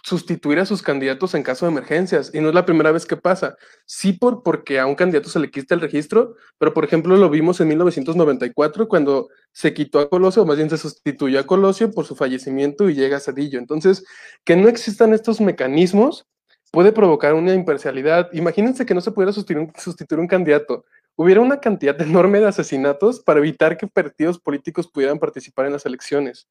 [0.06, 2.30] sustituir a sus candidatos en caso de emergencias.
[2.32, 3.56] Y no es la primera vez que pasa.
[3.86, 7.28] Sí por, porque a un candidato se le quita el registro, pero por ejemplo lo
[7.28, 11.90] vimos en 1994 cuando se quitó a Colosio, o más bien se sustituyó a Colosio
[11.90, 13.58] por su fallecimiento y llega a Cedillo.
[13.58, 14.04] Entonces,
[14.44, 16.24] que no existan estos mecanismos
[16.70, 18.28] puede provocar una imparcialidad.
[18.32, 20.84] Imagínense que no se pudiera sustituir sustituir un candidato.
[21.16, 25.84] Hubiera una cantidad enorme de asesinatos para evitar que partidos políticos pudieran participar en las
[25.84, 26.46] elecciones.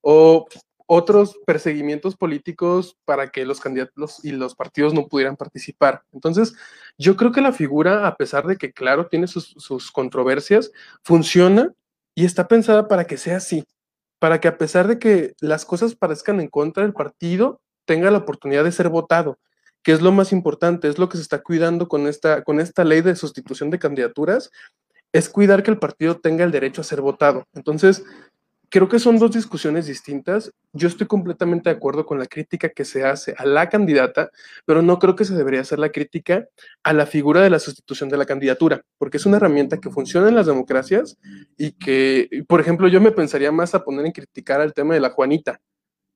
[0.00, 0.46] O
[0.92, 6.02] otros perseguimientos políticos para que los candidatos y los partidos no pudieran participar.
[6.12, 6.56] Entonces,
[6.98, 10.72] yo creo que la figura, a pesar de que, claro, tiene sus, controversias,
[11.04, 11.72] funciona
[12.16, 13.64] y está pensada para que sea así,
[14.18, 18.18] para que a pesar de que las cosas parezcan en contra del partido, tenga la
[18.18, 19.38] oportunidad de ser votado,
[19.84, 22.82] que es lo más importante, es lo que se está cuidando con esta, con esta
[22.82, 24.50] ley de sustitución de candidaturas,
[25.12, 27.44] es cuidar que el partido tenga el derecho a ser votado.
[27.54, 28.02] Entonces,
[28.70, 30.52] creo que son dos discusiones distintas.
[30.72, 34.30] Yo estoy completamente de acuerdo con la crítica que se hace a la candidata,
[34.64, 36.46] pero no creo que se debería hacer la crítica
[36.84, 40.28] a la figura de la sustitución de la candidatura, porque es una herramienta que funciona
[40.28, 41.18] en las democracias
[41.58, 45.00] y que, por ejemplo, yo me pensaría más a poner en criticar al tema de
[45.00, 45.60] la Juanita.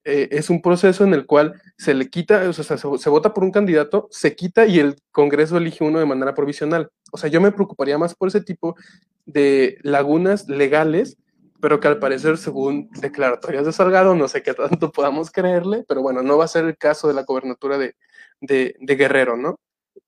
[0.06, 3.34] Eh, es un proceso en el cual se le quita, o sea, se, se vota
[3.34, 6.90] por un candidato, se quita y el Congreso elige uno de manera provisional.
[7.10, 8.76] O sea, yo me preocuparía más por ese tipo
[9.24, 11.16] de lagunas legales
[11.60, 16.02] pero que al parecer, según declaratorias de Salgado, no sé qué tanto podamos creerle, pero
[16.02, 17.94] bueno, no va a ser el caso de la gobernatura de,
[18.40, 19.56] de, Guerrero, ¿no?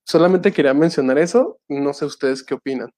[0.05, 2.91] Solamente quería mencionar eso, no sé ustedes qué opinan.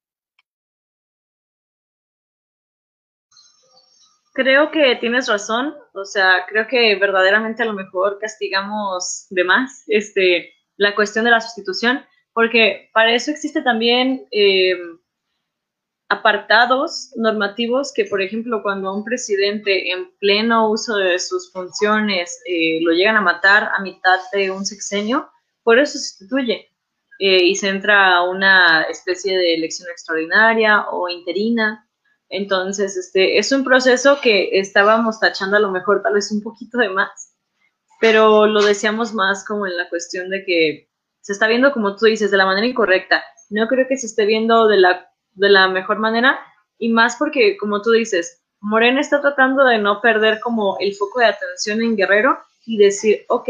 [4.34, 9.82] Creo que tienes razón, o sea, creo que verdaderamente a lo mejor castigamos de más
[9.88, 14.76] este, la cuestión de la sustitución, porque para eso existe también eh,
[16.08, 22.80] apartados normativos que, por ejemplo, cuando un presidente en pleno uso de sus funciones eh,
[22.82, 25.28] lo llegan a matar a mitad de un sexenio,
[25.62, 26.70] por eso se sustituye
[27.18, 31.86] eh, y se entra a una especie de elección extraordinaria o interina.
[32.30, 36.78] Entonces, este, es un proceso que estábamos tachando a lo mejor tal vez un poquito
[36.78, 37.34] de más,
[38.00, 40.90] pero lo decíamos más como en la cuestión de que
[41.20, 43.22] se está viendo, como tú dices, de la manera incorrecta.
[43.50, 46.38] No creo que se esté viendo de la de la mejor manera
[46.78, 51.20] y más porque, como tú dices, Morena está tratando de no perder como el foco
[51.20, 53.48] de atención en Guerrero y decir, ok,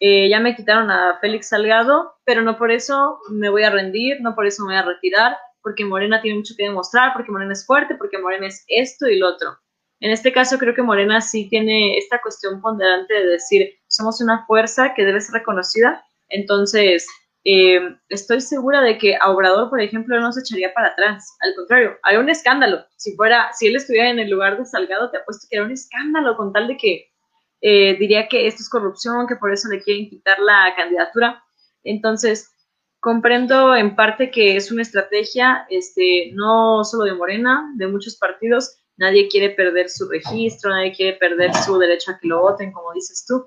[0.00, 4.20] eh, ya me quitaron a Félix Salgado, pero no por eso me voy a rendir,
[4.20, 7.52] no por eso me voy a retirar, porque Morena tiene mucho que demostrar, porque Morena
[7.52, 9.58] es fuerte, porque Morena es esto y lo otro.
[10.00, 14.46] En este caso creo que Morena sí tiene esta cuestión ponderante de decir, somos una
[14.46, 17.06] fuerza que debe ser reconocida, entonces
[17.44, 21.36] eh, estoy segura de que a Obrador, por ejemplo, no se echaría para atrás.
[21.40, 22.84] Al contrario, hay un escándalo.
[22.96, 25.72] Si fuera, si él estuviera en el lugar de Salgado, te apuesto que era un
[25.72, 27.10] escándalo con tal de que
[27.62, 31.42] eh, diría que esto es corrupción, que por eso le quieren quitar la candidatura.
[31.82, 32.50] Entonces,
[33.00, 38.76] comprendo en parte que es una estrategia, este, no solo de Morena, de muchos partidos.
[38.96, 42.92] Nadie quiere perder su registro, nadie quiere perder su derecho a que lo voten, como
[42.92, 43.42] dices tú.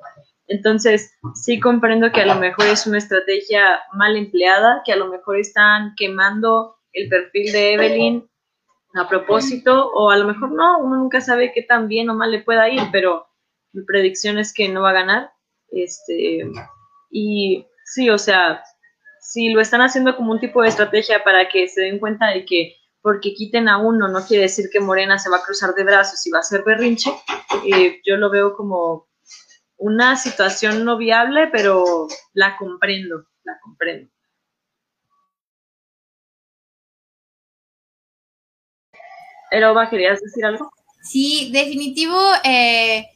[0.48, 5.08] Entonces, sí comprendo que a lo mejor es una estrategia mal empleada, que a lo
[5.08, 8.30] mejor están quemando el perfil de Evelyn
[8.96, 12.32] a propósito, o a lo mejor no, uno nunca sabe qué tan bien o mal
[12.32, 13.26] le pueda ir, pero
[13.72, 15.32] mi predicción es que no va a ganar.
[15.70, 16.46] Este,
[17.10, 18.64] y sí, o sea,
[19.22, 22.46] si lo están haciendo como un tipo de estrategia para que se den cuenta de
[22.46, 25.84] que porque quiten a uno no quiere decir que Morena se va a cruzar de
[25.84, 27.12] brazos y va a ser berrinche.
[27.66, 29.08] Eh, yo lo veo como
[29.84, 34.10] una situación no viable, pero la comprendo, la comprendo.
[39.52, 40.72] Eroba, ¿querías decir algo?
[41.02, 43.08] Sí, definitivo, eh,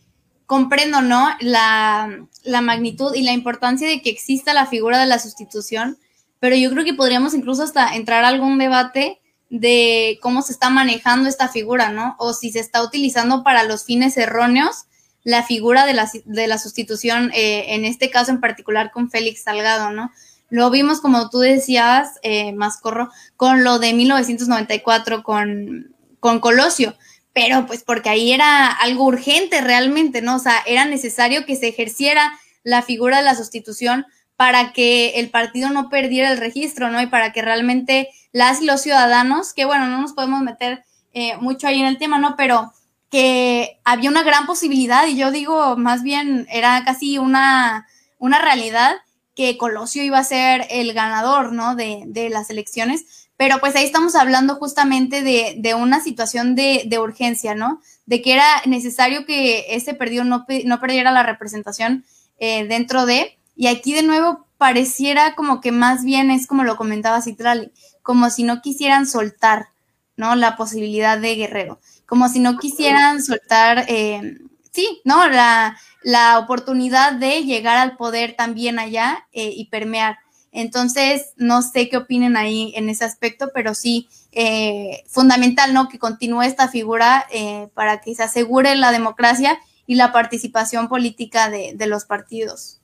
[0.46, 1.30] comprendo, ¿no?
[1.40, 5.98] La, la, magnitud y la importancia de que exista la figura de la sustitución,
[6.42, 10.70] pero yo creo que podríamos incluso hasta entrar a algún debate de cómo se está
[10.70, 12.18] manejando esta figura, ¿no?
[12.20, 14.87] O si se está utilizando para los fines erróneos
[15.28, 19.44] la figura de la, de la sustitución, eh, en este caso en particular con Félix
[19.44, 20.10] Salgado, ¿no?
[20.50, 26.96] Lo vimos, como tú decías, eh, Mascorro, con lo de 1994 con, con Colosio,
[27.34, 30.38] pero pues porque ahí era algo urgente realmente, ¿no?
[30.38, 32.32] O sea, era necesario que se ejerciera
[32.64, 34.06] la figura de la sustitución
[34.38, 37.02] para que el partido no perdiera el registro, ¿no?
[37.02, 41.36] Y para que realmente las y los ciudadanos, que bueno, no nos podemos meter eh,
[41.42, 42.38] mucho ahí en el tema, ¿no?
[42.38, 42.72] Pero
[43.10, 47.88] que había una gran posibilidad, y yo digo, más bien era casi una,
[48.20, 48.98] una realidad
[49.36, 51.76] que Colosio iba a ser el ganador, ¿no?
[51.76, 56.84] De, de las elecciones, pero pues ahí estamos hablando justamente de, de una situación de,
[56.88, 57.80] de, urgencia, ¿no?
[58.08, 62.04] De que era necesario que ese perdido no, no perdiera la representación
[62.40, 66.76] eh, dentro de, y aquí de nuevo pareciera como que más bien es como lo
[66.76, 69.68] comentaba Citrali, como si no quisieran soltar,
[70.16, 70.36] ¿no?
[70.36, 74.40] La posibilidad de Guerrero, como si no quisieran soltar, eh,
[74.72, 75.28] sí, ¿no?
[75.28, 80.18] La, la, oportunidad de llegar al poder también allá eh, y permear.
[80.52, 85.90] Entonces, no sé qué opinen ahí en ese aspecto, pero sí, eh, fundamental, ¿no?
[85.90, 91.50] Que continúe esta figura eh, para que se asegure la democracia y la participación política
[91.50, 92.82] de, de los partidos.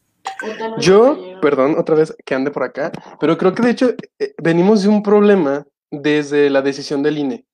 [0.79, 3.93] Yo, perdón, otra vez que ande por acá, pero creo que de hecho
[4.41, 7.45] venimos de un problema desde la decisión del INE.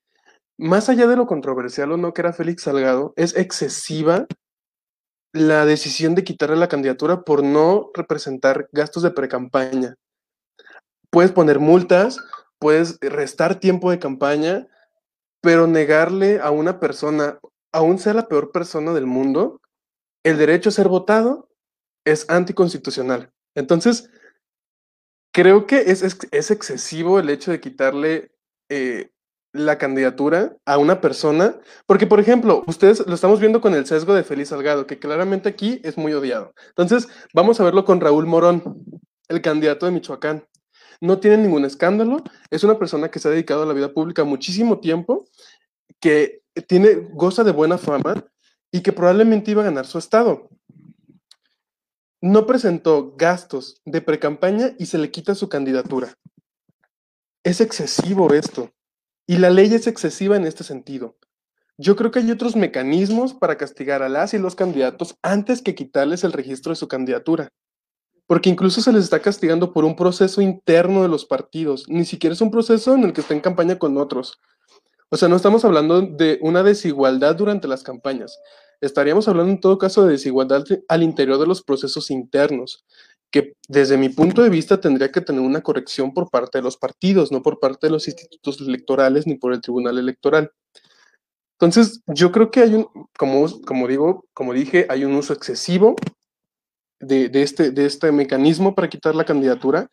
[0.61, 4.27] Más allá de lo controversial o no que era Félix Salgado, es excesiva
[5.31, 9.95] la decisión de quitarle la candidatura por no representar gastos de precampaña.
[11.11, 12.19] Puedes poner multas,
[12.59, 14.67] puedes restar tiempo de campaña,
[15.41, 17.39] pero negarle a una persona,
[17.71, 19.61] aún sea la peor persona del mundo,
[20.25, 21.47] el derecho a ser votado
[22.03, 23.31] es anticonstitucional.
[23.55, 24.11] Entonces,
[25.33, 28.33] creo que es, es, es excesivo el hecho de quitarle
[28.67, 29.09] eh,
[29.51, 34.13] la candidatura a una persona, porque por ejemplo, ustedes lo estamos viendo con el sesgo
[34.13, 36.53] de Félix Salgado, que claramente aquí es muy odiado.
[36.69, 38.85] Entonces, vamos a verlo con Raúl Morón,
[39.27, 40.45] el candidato de Michoacán.
[41.01, 44.23] No tiene ningún escándalo, es una persona que se ha dedicado a la vida pública
[44.23, 45.25] muchísimo tiempo,
[45.99, 48.25] que tiene, goza de buena fama
[48.71, 50.49] y que probablemente iba a ganar su estado
[52.21, 56.17] no presentó gastos de precampaña y se le quita su candidatura.
[57.43, 58.71] Es excesivo esto.
[59.29, 61.15] Y la ley es excesiva en este sentido.
[61.77, 65.75] Yo creo que hay otros mecanismos para castigar a las y los candidatos antes que
[65.75, 67.49] quitarles el registro de su candidatura.
[68.25, 71.85] Porque incluso se les está castigando por un proceso interno de los partidos.
[71.87, 74.39] Ni siquiera es un proceso en el que está en campaña con otros.
[75.11, 78.39] O sea, no estamos hablando de una desigualdad durante las campañas
[78.81, 82.85] estaríamos hablando en todo caso de desigualdad al interior de los procesos internos,
[83.31, 86.77] que desde mi punto de vista tendría que tener una corrección por parte de los
[86.77, 90.51] partidos, no por parte de los institutos electorales ni por el Tribunal Electoral.
[91.53, 95.95] Entonces, yo creo que hay un, como, como digo, como dije, hay un uso excesivo
[96.99, 99.89] de, de, este, de este mecanismo para quitar la candidatura.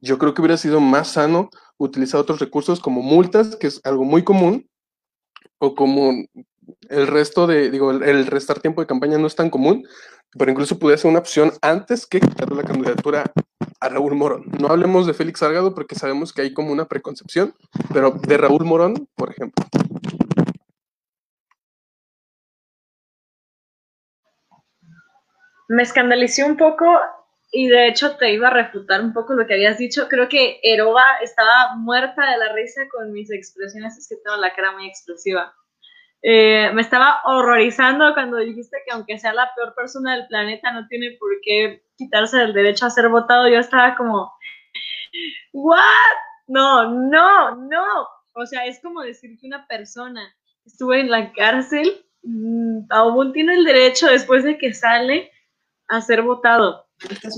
[0.00, 4.04] Yo creo que hubiera sido más sano utilizar otros recursos como multas, que es algo
[4.04, 4.68] muy común,
[5.58, 6.12] o como
[6.88, 9.86] el resto de, digo, el, restar tiempo de campaña no es tan común,
[10.38, 13.24] pero incluso pudiera ser una opción antes que quitarle la candidatura
[13.80, 14.44] a Raúl Morón.
[14.58, 17.54] No hablemos de Félix Salgado porque sabemos que hay como una preconcepción,
[17.92, 19.64] pero de Raúl Morón, por ejemplo.
[25.68, 26.86] Me escandalicé un poco
[27.50, 30.08] y de hecho te iba a refutar un poco lo que habías dicho.
[30.08, 34.54] Creo que Eroba estaba muerta de la risa con mis expresiones, es que tengo la
[34.54, 35.54] cara muy explosiva.
[36.22, 40.86] Eh, me estaba horrorizando cuando dijiste que aunque sea la peor persona del planeta, no
[40.88, 43.48] tiene por qué quitarse el derecho a ser votado.
[43.48, 44.32] Yo estaba como,
[45.52, 45.78] ¿what?
[46.48, 48.08] No, no, no.
[48.34, 50.22] O sea, es como decir que una persona
[50.64, 55.30] estuvo en la cárcel, mm, aún tiene el derecho después de que sale
[55.88, 56.86] a ser votado.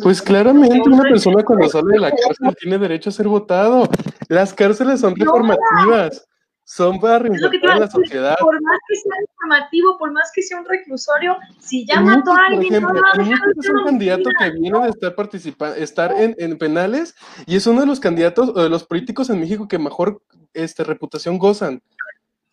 [0.02, 3.88] Pues claramente una persona cuando sale de la cárcel tiene derecho a ser votado.
[4.28, 6.26] Las cárceles son reformativas.
[6.72, 8.36] Son para reinsertar la sociedad.
[8.38, 12.46] Por más que sea informativo, por más que sea un reclusorio, si ya mató a
[12.46, 17.16] alguien, ejemplo, no, es un candidato que viene de estar participando, estar en, en, penales
[17.44, 20.22] y es uno de los candidatos o de los políticos en México que mejor
[20.54, 21.82] este, reputación gozan?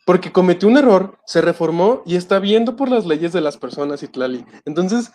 [0.03, 4.01] Porque cometió un error, se reformó y está viendo por las leyes de las personas,
[4.01, 4.43] Itlali.
[4.65, 5.11] Entonces,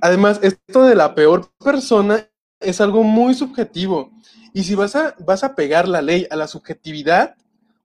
[0.00, 2.28] además, esto de la peor persona
[2.60, 4.12] es algo muy subjetivo.
[4.54, 7.34] Y si vas a, vas a pegar la ley a la subjetividad,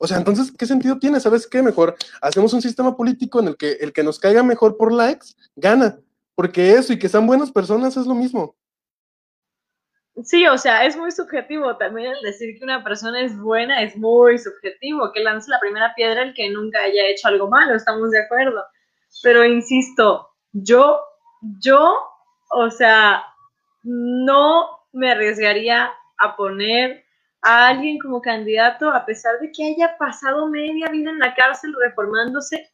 [0.03, 1.19] o sea, entonces, ¿qué sentido tiene?
[1.19, 1.61] ¿Sabes qué?
[1.61, 5.27] Mejor hacemos un sistema político en el que el que nos caiga mejor por likes
[5.55, 5.99] gana.
[6.33, 8.55] Porque eso y que sean buenas personas es lo mismo.
[10.23, 11.77] Sí, o sea, es muy subjetivo.
[11.77, 15.11] También el decir que una persona es buena es muy subjetivo.
[15.13, 18.63] Que lance la primera piedra el que nunca haya hecho algo malo, estamos de acuerdo.
[19.21, 20.99] Pero insisto, yo,
[21.59, 21.95] yo,
[22.49, 23.23] o sea,
[23.83, 27.05] no me arriesgaría a poner
[27.41, 31.73] a alguien como candidato a pesar de que haya pasado media vida en la cárcel
[31.79, 32.69] reformándose.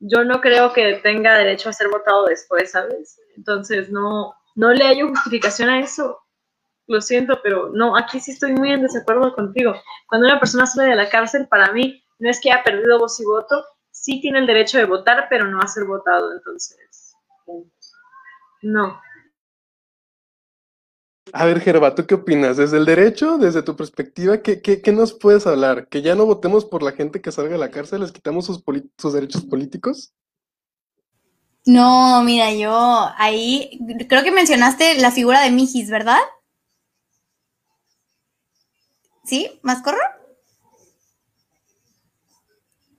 [0.00, 3.20] Yo no creo que tenga derecho a ser votado después, ¿sabes?
[3.36, 6.18] Entonces no, no le hallo justificación a eso.
[6.88, 9.74] Lo siento, pero no, aquí sí estoy muy en desacuerdo contigo.
[10.08, 13.20] Cuando una persona sale de la cárcel, para mí no es que haya perdido voz
[13.20, 16.32] y voto, sí tiene el derecho de votar, pero no a ser votado.
[16.32, 17.14] Entonces,
[18.62, 19.00] no.
[21.32, 22.56] A ver, Gerba, ¿tú qué opinas?
[22.56, 25.86] ¿Desde el derecho, desde tu perspectiva, qué, qué, nos puedes hablar?
[25.88, 28.62] ¿Que ya no votemos por la gente que salga de la cárcel, les quitamos sus,
[28.98, 30.12] sus derechos políticos?
[31.64, 36.18] No, mira, yo ahí creo que mencionaste la figura de Mijis, ¿verdad?
[39.24, 39.60] ¿Sí?
[39.62, 40.00] ¿Más corro?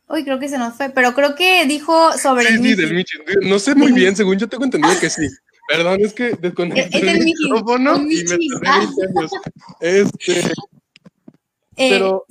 [0.07, 2.47] Uy, creo que se nos fue, pero creo que dijo sobre.
[2.47, 3.19] Sí, sí, del Mijis.
[3.41, 5.27] No sé muy bien, según yo tengo entendido que sí.
[5.67, 9.31] Perdón, es que desconecté el, el, micrófono y me tardé 20 años.
[9.79, 10.39] Este.
[11.75, 12.25] Eh, pero.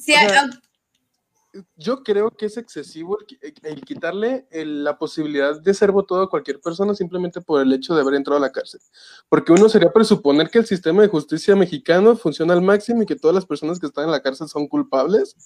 [1.77, 3.19] Yo creo que es excesivo
[3.63, 8.01] el, quitarle la posibilidad de ser votado a cualquier persona simplemente por el hecho de
[8.01, 8.81] haber entrado a la cárcel.
[9.29, 13.17] Porque uno sería presuponer que el sistema de justicia mexicano funciona al máximo y que
[13.17, 15.37] todas las personas que están en la cárcel son culpables.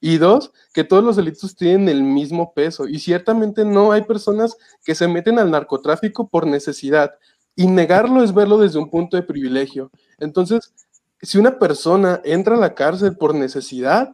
[0.00, 2.86] Y dos, que todos los delitos tienen el mismo peso.
[2.86, 7.14] Y ciertamente no hay personas que se meten al narcotráfico por necesidad.
[7.56, 9.90] Y negarlo es verlo desde un punto de privilegio.
[10.18, 10.72] Entonces,
[11.20, 14.12] si una persona entra a la cárcel por necesidad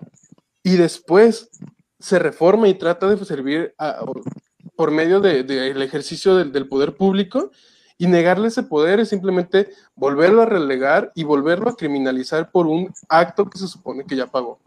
[0.65, 1.51] y después
[2.01, 3.73] se reforma y trata de servir
[4.75, 7.53] por medio del ejercicio del, poder público,
[7.97, 12.93] y negarle ese poder es simplemente volverlo a relegar y volverlo a criminalizar por un
[13.09, 14.59] acto que se supone que ya pagó.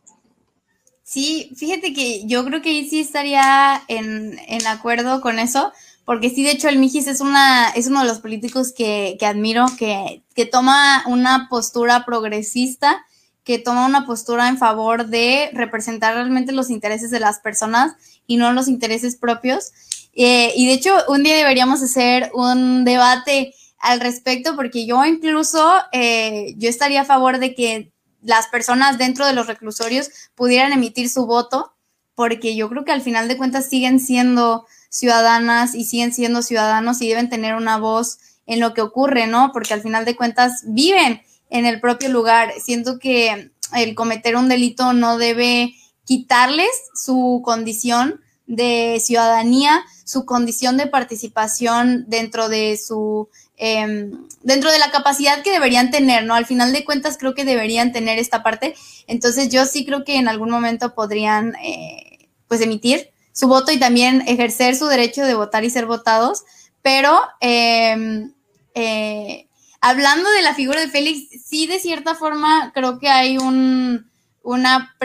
[1.04, 5.74] Sí, fíjate que yo creo que sí estaría en, en acuerdo con eso,
[6.08, 9.66] porque sí, de hecho, el Mijis es, una, es uno de los políticos que, admiro,
[9.78, 13.06] que, toma una postura progresista,
[13.48, 17.94] que toma una postura en favor de representar realmente los intereses de las personas
[18.28, 19.72] y no los intereses propios.
[20.12, 25.76] Eh, y de hecho, un día deberíamos hacer un debate al respecto, porque yo incluso,
[25.94, 31.10] eh, yo estaría a favor de que las personas dentro de los reclusorios pudieran emitir
[31.10, 31.74] su voto,
[32.16, 37.02] porque yo creo que al final de cuentas siguen siendo ciudadanas y siguen siendo ciudadanos
[37.02, 39.52] y deben tener una voz en lo que ocurre, ¿no?
[39.54, 42.54] Porque al final de cuentas viven en el propio lugar.
[42.64, 45.74] Siento que el cometer un delito no debe
[46.06, 54.80] quitarles su condición de ciudadanía, su condición de participación dentro de su em, dentro de
[54.80, 56.34] la capacidad que deberían tener, ¿no?
[56.34, 58.76] Al final de cuentas creo que deberían tener esta parte.
[59.08, 63.78] Entonces yo sí creo que en algún momento podrían eh, pues emitir su voto y
[63.78, 66.44] también ejercer su derecho de votar y ser votados.
[66.82, 68.34] Pero em,
[68.76, 69.47] eh,
[69.90, 74.10] hablando de la figura de Félix, sí de cierta forma creo que hay un,
[74.44, 74.96] una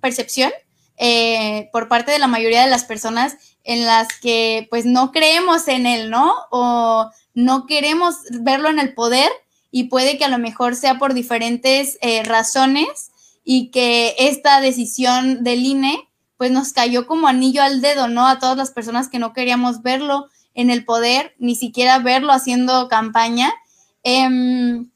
[0.00, 0.52] percepción
[0.96, 5.68] eh, por parte de la mayoría de las personas en las que pues no creemos
[5.68, 6.32] en él, ¿no?
[6.50, 9.30] O no queremos verlo en el poder
[9.70, 13.12] y puede que a lo mejor sea por diferentes eh, razones
[13.44, 18.26] y que esta decisión del INE pues nos cayó como anillo al dedo, ¿no?
[18.26, 22.88] A todas las personas que no queríamos verlo en el poder, ni siquiera verlo haciendo
[22.88, 23.52] campaña.
[24.02, 24.90] Em,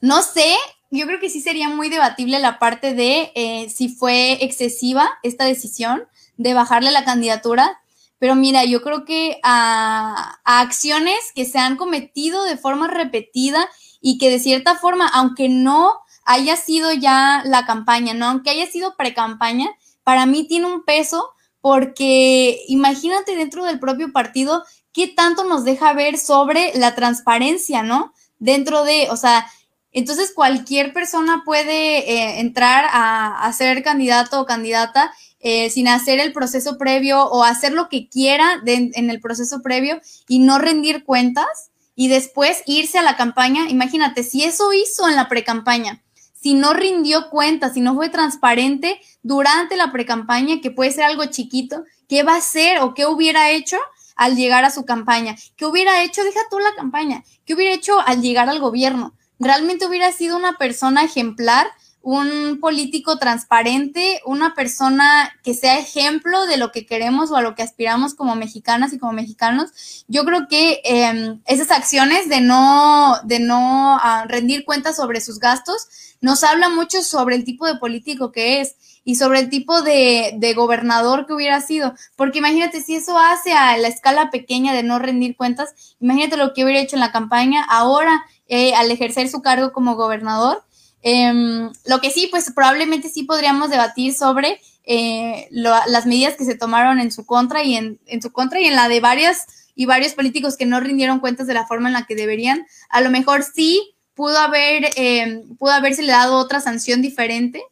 [0.00, 0.54] no sé,
[0.90, 5.44] yo creo que sí sería muy debatible la parte de eh, si fue excesiva esta
[5.44, 6.04] decisión
[6.36, 7.80] de bajarle la candidatura,
[8.18, 13.68] pero mira, yo creo que a, acciones que se han cometido de forma repetida
[14.00, 15.92] y que de cierta forma, aunque no
[16.24, 18.26] haya sido ya la campaña, ¿no?
[18.26, 19.68] Aunque haya sido pre-campaña,
[20.04, 21.30] para mí tiene un peso
[21.60, 28.12] porque imagínate dentro del propio partido qué tanto nos deja ver sobre la transparencia, ¿no?
[28.38, 29.46] Dentro de, o sea,
[29.92, 36.32] entonces cualquier persona puede eh, entrar a, ser candidato o candidata eh, sin hacer el
[36.32, 41.70] proceso previo o hacer lo que quiera en el proceso previo y no rendir cuentas
[41.94, 43.68] y después irse a la campaña.
[43.68, 49.00] Imagínate, si eso hizo en la pre-campaña, si no rindió cuentas, si no fue transparente
[49.22, 53.50] durante la precampaña, que puede ser algo chiquito, qué va a hacer o qué hubiera
[53.50, 53.78] hecho
[54.16, 58.00] al llegar a su campaña, qué hubiera hecho, deja tú la campaña, qué hubiera hecho
[58.00, 59.14] al llegar al gobierno.
[59.38, 61.66] Realmente hubiera sido una persona ejemplar
[62.04, 67.54] un político transparente, una persona que sea ejemplo de lo que queremos o a lo
[67.54, 70.04] que aspiramos como mexicanas y como mexicanos.
[70.06, 75.38] Yo creo que em, esas acciones de no, de no ah, rendir cuentas sobre sus
[75.38, 75.88] gastos
[76.20, 80.32] nos habla mucho sobre el tipo de político que es y sobre el tipo de,
[80.36, 81.94] de gobernador que hubiera sido.
[82.16, 86.54] Porque imagínate, si eso hace a la escala pequeña de no rendir cuentas, imagínate lo
[86.54, 90.64] que hubiera hecho en la campaña ahora eh, al ejercer su cargo como gobernador
[91.06, 96.56] Em, lo que sí, pues probablemente sí podríamos debatir sobre eh, las medidas que se
[96.56, 100.14] tomaron en su contra y en, su contra y en la de varias y varios
[100.14, 102.66] políticos que no rindieron cuentas de la forma en la que deberían.
[102.88, 107.62] A lo mejor sí pudo haber, eh, pudo haberse dado otra sanción diferente,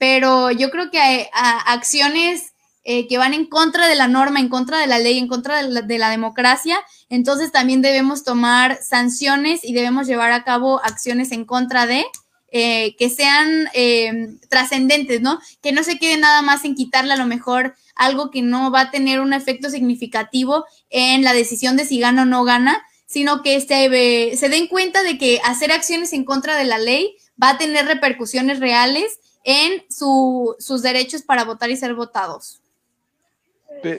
[0.00, 4.48] pero yo creo que hay acciones eh, que van en contra de la norma, en
[4.48, 6.78] contra de la ley, en contra de la, democracia,
[7.10, 12.06] entonces también debemos tomar sanciones y debemos llevar a cabo acciones en contra de,
[12.50, 15.38] eh, que sean eh, trascendentes, ¿no?
[15.60, 18.80] Que no se quede nada más en quitarle a lo mejor algo que no va
[18.80, 23.42] a tener un efecto significativo en la decisión de si gana o no gana, sino
[23.42, 27.50] que se, se den cuenta de que hacer acciones en contra de la ley va
[27.50, 32.60] a tener repercusiones reales en sus derechos para votar y ser votados.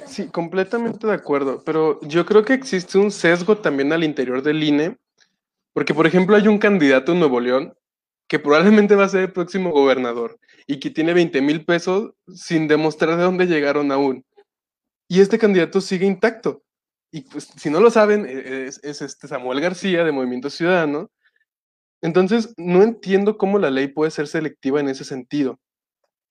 [0.06, 4.64] Sí, completamente de acuerdo, pero yo creo que existe un sesgo también al interior del
[4.64, 4.98] INE,
[5.74, 7.74] porque por ejemplo hay un candidato en Nuevo León
[8.28, 12.68] que probablemente va a ser el próximo gobernador y que tiene 20 mil pesos sin
[12.68, 14.24] demostrar de dónde llegaron aún.
[15.08, 16.64] Y este candidato sigue intacto.
[17.12, 21.12] Y pues, si no lo saben, e-, es, este Samuel García de Movimiento Ciudadano.
[22.02, 25.60] Entonces, no entiendo cómo la ley puede ser selectiva en ese sentido.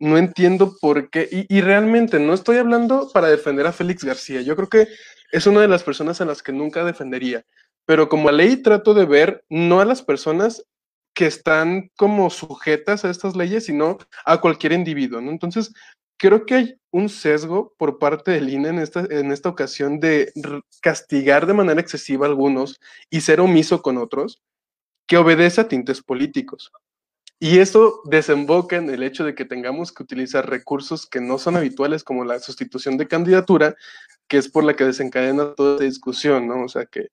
[0.00, 1.28] No entiendo por qué.
[1.30, 4.40] Y, realmente no estoy hablando para defender a Félix García.
[4.40, 4.88] Yo creo que
[5.32, 7.44] es una de las personas a las que nunca defendería.
[7.86, 10.64] Pero como ley trato de ver no a las personas
[11.14, 15.20] que están como sujetas a estas leyes, sino a cualquier individuo.
[15.20, 15.72] Entonces,
[16.16, 20.32] creo que hay un sesgo por parte del INE en esta, en esta ocasión de
[20.80, 24.42] castigar de manera excesiva a algunos y ser omiso con otros,
[25.10, 26.70] que obedece a tintes políticos.
[27.40, 31.56] Y esto desemboca en el hecho de que tengamos que utilizar recursos que no son
[31.56, 33.74] habituales, como la sustitución de candidatura,
[34.28, 36.62] que es por la que desencadena toda esta discusión, ¿no?
[36.62, 37.08] O sea, que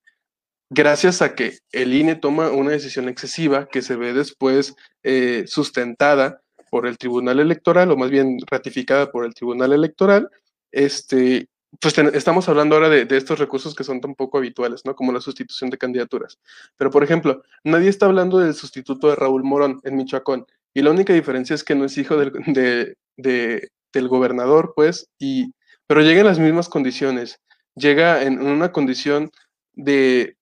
[0.70, 6.40] gracias a que el INE toma una decisión excesiva que se ve después eh, sustentada
[6.70, 10.30] por el Tribunal Electoral, o más bien ratificada por el Tribunal Electoral,
[10.70, 11.48] este,
[11.80, 14.94] pues estamos hablando ahora de, estos recursos que son tan poco habituales, ¿no?
[14.94, 16.38] Como la sustitución de candidaturas.
[16.76, 20.90] Pero, por ejemplo, nadie está hablando del sustituto de Raúl Morón en Michoacán, y la
[20.90, 25.52] única diferencia es que no es hijo del, del gobernador, pues, y,
[25.86, 27.40] pero llega en las mismas condiciones.
[27.74, 29.30] Llega en una condición
[29.72, 30.38] de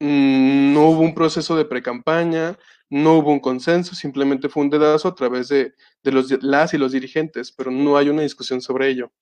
[0.00, 2.56] Mm, no hubo un proceso de precampaña,
[2.88, 6.92] no hubo un consenso, simplemente fue un dedazo a través de, los, las y los
[6.92, 9.12] dirigentes, pero no hay una discusión sobre ello.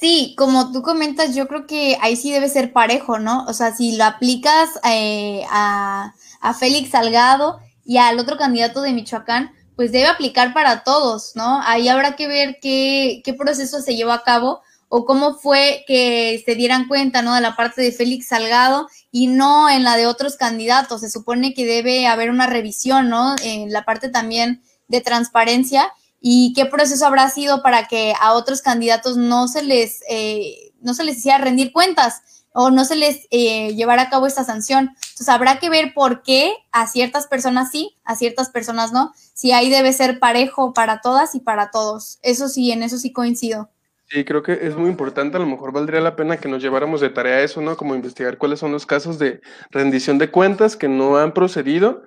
[0.00, 3.44] Sí, como tú comentas, yo creo que ahí sí debe ser parejo, ¿no?
[3.46, 8.94] O sea, si lo aplicas eh, a, a Félix Salgado y al otro candidato de
[8.94, 11.60] Michoacán, pues debe aplicar para todos, ¿no?
[11.64, 16.42] Ahí habrá que ver qué, qué proceso se llevó a cabo o cómo fue que
[16.46, 17.34] se dieran cuenta, ¿no?
[17.34, 21.02] De la parte de Félix Salgado y no en la de otros candidatos.
[21.02, 23.36] Se supone que debe haber una revisión, ¿no?
[23.42, 28.60] En la parte también de transparencia y qué proceso habrá sido para que a otros
[28.62, 32.22] candidatos no se les, eh, no se les hiciera rendir cuentas
[32.52, 34.90] o no se les eh, llevara a cabo esta sanción.
[34.94, 39.12] Entonces habrá que ver por qué a ciertas personas sí, a ciertas personas no.
[39.34, 42.18] Si ahí debe ser parejo para todas y para todos.
[42.22, 43.70] Eso sí, en eso sí coincido.
[44.08, 47.00] Sí, creo que es muy importante, a lo mejor valdría la pena que nos lleváramos
[47.00, 47.76] de tarea eso, ¿no?
[47.76, 49.40] Como investigar cuáles son los casos de
[49.70, 52.02] rendición de cuentas que no han procedido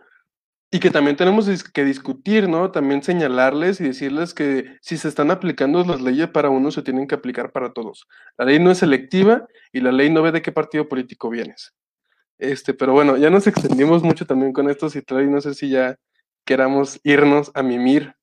[0.73, 2.71] y que también tenemos que discutir, ¿no?
[2.71, 7.07] También señalarles y decirles que si se están aplicando las leyes para uno, se tienen
[7.07, 8.07] que aplicar para todos.
[8.39, 11.75] La ley no es selectiva y la ley no ve de qué partido político vienes.
[12.39, 15.95] Este, pero bueno, ya nos extendimos mucho también con esto, y no sé si ya
[16.43, 18.15] queramos irnos a mimir.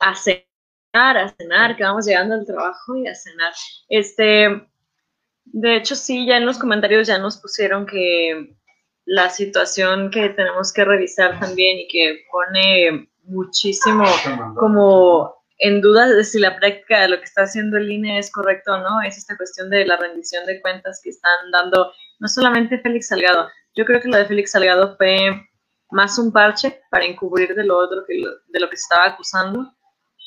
[0.00, 0.48] Hace
[0.92, 3.52] a cenar, que vamos llegando al trabajo y a cenar.
[3.88, 4.66] Este,
[5.44, 8.56] de hecho, sí, ya en los comentarios ya nos pusieron que
[9.04, 14.04] la situación que tenemos que revisar también y que pone muchísimo
[14.56, 18.32] como en duda de si la práctica de lo que está haciendo el INE es
[18.32, 22.28] correcto o no, es esta cuestión de la rendición de cuentas que están dando no
[22.28, 25.48] solamente Félix Salgado, yo creo que lo de Félix Salgado fue
[25.90, 29.72] más un parche para encubrir de lo otro que de lo que se estaba acusando.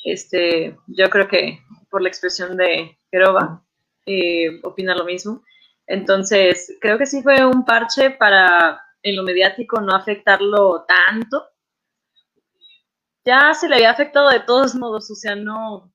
[0.04, 1.58] Este, yo creo que
[1.90, 3.64] por la expresión de Gerova,
[4.06, 5.42] eh, opina lo mismo.
[5.86, 11.48] Entonces, creo que sí fue un parche para en lo mediático no afectarlo tanto.
[13.24, 15.92] Ya se le había afectado de todos modos, o sea, no,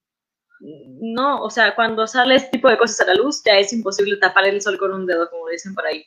[0.61, 4.17] no, o sea, cuando sale este tipo de cosas a la luz, ya es imposible
[4.17, 6.05] tapar el sol con un dedo, como dicen por ahí.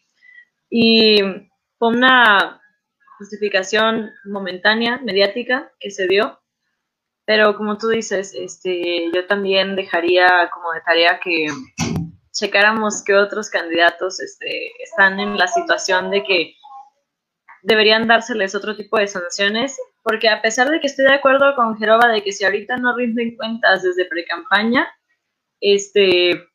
[0.70, 1.18] Y
[1.78, 2.60] fue una
[3.18, 6.40] justificación momentánea, mediática, que se dio,
[7.26, 11.46] pero como tú dices, este, yo también dejaría como de tarea que
[12.34, 16.54] checáramos que otros candidatos este, están en la situación de que
[17.62, 21.78] deberían dárseles otro tipo de sanciones, porque a pesar de que estoy de acuerdo con
[21.78, 24.86] Jerova de que si ahorita no rinden cuentas desde pre-campaña,
[25.60, 26.46] este,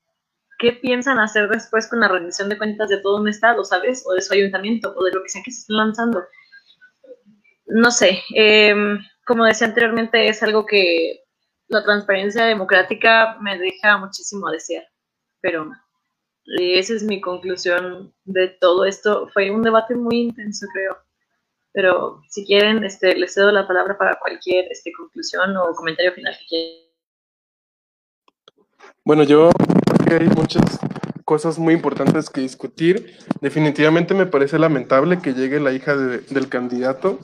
[0.59, 4.03] ¿qué piensan hacer después con la rendición de cuentas de todo un estado, sabes?
[4.05, 6.23] O de su ayuntamiento, o de lo que sea que se estén lanzando.
[7.65, 11.23] No sé, em, como decía anteriormente, es algo que
[11.69, 14.83] la transparencia democrática me deja muchísimo a desear,
[15.41, 15.71] pero
[16.57, 19.29] esa es mi conclusión de todo esto.
[19.33, 20.97] Fue un debate muy intenso, creo.
[21.71, 26.35] Pero si quieren, este, les cedo la palabra para cualquier este, conclusión o comentario final
[26.39, 26.89] que quieran.
[29.05, 29.49] Bueno, yo
[30.05, 30.79] creo que hay muchas
[31.25, 33.17] cosas muy importantes que discutir.
[33.39, 37.19] Definitivamente me parece lamentable que llegue la hija del candidato.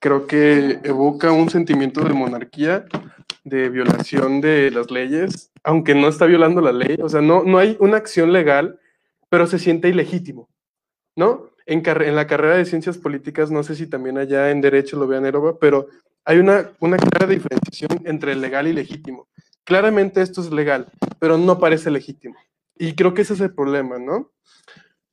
[0.00, 2.86] Creo que evoca un sentimiento de monarquía,
[3.44, 7.58] de violación de las leyes, aunque no está violando la ley, o sea, no, no
[7.58, 8.78] hay una acción legal,
[9.28, 10.48] pero se siente ilegítimo,
[11.16, 11.50] ¿no?
[11.66, 15.06] En, en la carrera de ciencias políticas, no sé si también allá en derecho lo
[15.06, 15.88] vean Eroba, pero
[16.24, 19.28] hay una, una clara diferenciación entre legal y legítimo.
[19.64, 22.36] Claramente esto es legal, pero no parece legítimo.
[22.76, 24.30] Y creo que ese es el problema, ¿no?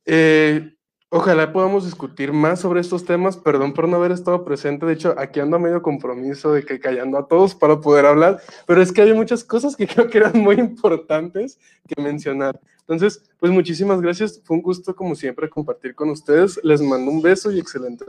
[0.04, 0.75] Eh,
[1.16, 3.38] Ojalá podamos discutir más sobre estos temas.
[3.38, 4.84] Perdón por no haber estado presente.
[4.84, 8.82] De hecho, aquí ando medio compromiso de que callando a todos para poder hablar, pero
[8.82, 12.60] es que hay muchas cosas que creo que eran muy importantes que mencionar.
[12.80, 14.42] Entonces, pues muchísimas gracias.
[14.44, 16.60] Fue un gusto, como siempre, compartir con ustedes.
[16.62, 18.04] Les mando un beso y excelente.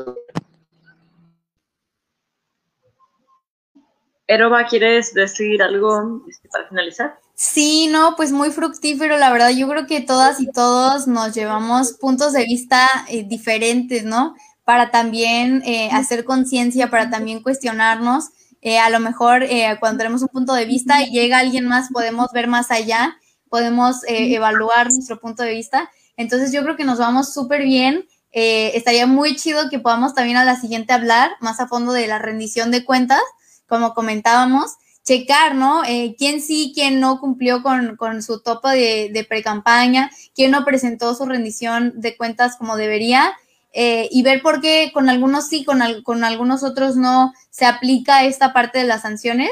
[4.27, 7.17] Eroba, ¿quieres decir algo este, para finalizar?
[7.39, 9.51] Sí, no, pues muy fructífero, la verdad.
[9.51, 14.33] Yo creo que todas y todos nos llevamos puntos de vista eh, diferentes, ¿no?
[14.63, 18.29] Para también eh, hacer conciencia, para también cuestionarnos.
[18.61, 19.45] Eh, a lo mejor
[19.79, 23.15] cuando tenemos un punto de vista y llega alguien más, podemos ver más allá,
[23.49, 25.91] podemos evaluar nuestro punto de vista.
[26.17, 28.07] Entonces yo creo que nos vamos súper bien.
[28.31, 32.17] estaría muy chido que podamos también a la siguiente hablar más a fondo de la
[32.17, 33.21] rendición de cuentas,
[33.67, 34.71] como comentábamos
[35.07, 35.85] checar, ¿no?
[35.85, 41.15] Eh, quién sí, quién no cumplió con, su topo de, de pre-campaña, quién no presentó
[41.15, 43.33] su rendición de cuentas como debería,
[43.71, 48.25] eh, y ver por qué con algunos sí, con, con, algunos otros no se aplica
[48.25, 49.51] esta parte de las sanciones.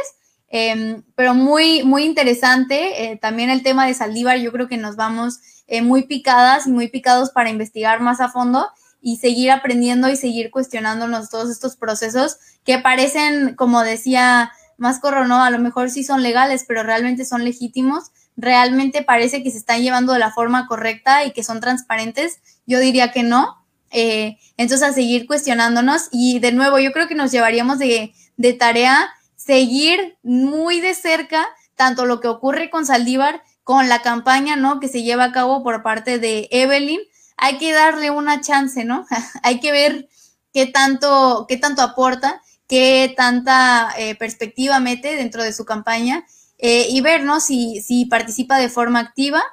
[0.50, 3.06] Em, pero muy, muy interesante.
[3.06, 5.40] Eh, también el tema de Saldívar, yo creo que nos vamos
[5.82, 8.68] muy picadas y muy picados para investigar más a fondo
[9.02, 15.44] y seguir aprendiendo y seguir cuestionándonos todos estos procesos que parecen, como decía más ¿no?
[15.44, 18.12] A lo mejor sí son legales, pero realmente son legítimos.
[18.38, 22.40] Realmente parece que se están llevando de la forma correcta y que son transparentes.
[22.66, 23.66] Yo diría que no.
[23.92, 26.10] Eh, entonces, a seguir cuestionándonos.
[26.12, 31.46] Y de nuevo, yo creo que nos llevaríamos de, de tarea seguir muy de cerca
[31.76, 34.80] tanto lo que ocurre con Saldívar, con la campaña, ¿no?
[34.80, 37.00] Que se lleva a cabo por parte de Evelyn.
[37.38, 39.06] Hay que darle una chance, ¿no?
[39.44, 40.10] Hay que ver
[40.54, 46.26] qué tanto, qué tanto aporta qué tanta eh, perspectiva mete dentro de su campaña
[46.58, 47.40] eh, y ver, ¿no?
[47.40, 49.44] Si, si, participa de forma activa.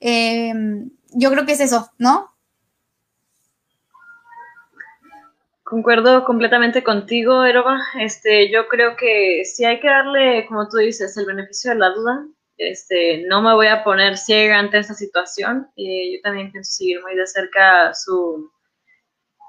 [0.00, 2.34] Em, yo creo que es eso, ¿no?
[5.62, 7.78] Concuerdo completamente contigo, Eroba.
[8.00, 11.90] Este, yo creo que si hay que darle, como tú dices, el beneficio de la
[11.90, 12.26] duda.
[12.56, 15.70] Este, no me voy a poner ciega ante esta situación.
[15.76, 18.50] Eh, yo también pienso seguir muy de cerca su,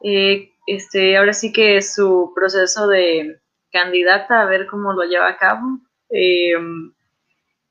[0.03, 3.39] este, ahora sí que su proceso de
[3.71, 5.79] candidata, a ver cómo lo lleva a cabo.
[6.09, 6.93] Em,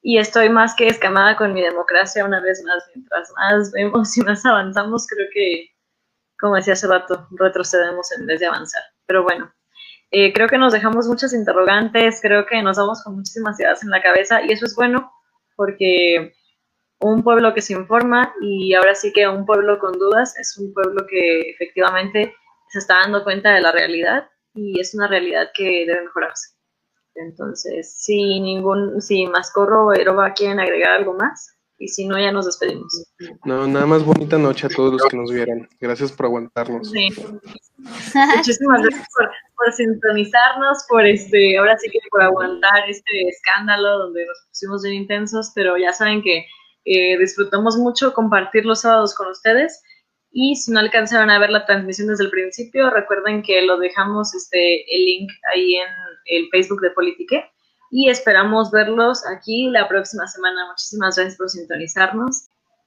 [0.02, 2.84] y estoy más que escamada con mi democracia una vez más.
[2.94, 5.68] Mientras más vemos y más avanzamos, creo que,
[6.38, 8.82] como decía hace rato, retrocedemos en vez de avanzar.
[9.06, 9.52] Pero bueno,
[10.10, 13.90] eh, creo que nos dejamos muchas interrogantes, creo que nos vamos con muchísimas ideas en
[13.90, 15.12] la cabeza y eso es bueno
[15.54, 16.32] porque
[17.00, 20.72] un pueblo que se informa y ahora sí que un pueblo con dudas es un
[20.72, 22.34] pueblo que efectivamente
[22.68, 26.54] se está dando cuenta de la realidad y es una realidad que debe mejorarse.
[27.14, 31.56] Entonces, si ningún, si Mascorro o Eroba quieren agregar algo más.
[31.82, 33.06] y si no, ya nos despedimos.
[33.44, 35.66] No, nada más bonita noche a todos los que nos vieron.
[35.80, 36.90] Gracias por aguantarnos.
[36.90, 37.08] Sí.
[37.78, 39.08] Muchísimas gracias
[39.56, 44.94] por, sintonizarnos, por este, ahora sí que por aguantar este escándalo donde nos pusimos bien
[44.96, 46.44] intensos, pero ya saben que
[46.84, 49.82] eh, disfrutamos mucho compartir los sábados con ustedes.
[50.32, 54.32] Y si no alcanzaron a ver la transmisión desde el principio, recuerden que lo dejamos
[54.34, 55.88] este, el link ahí en
[56.26, 57.50] el Facebook de Politique
[57.90, 60.68] y esperamos verlos aquí la próxima semana.
[60.68, 62.48] Muchísimas gracias por sintonizarnos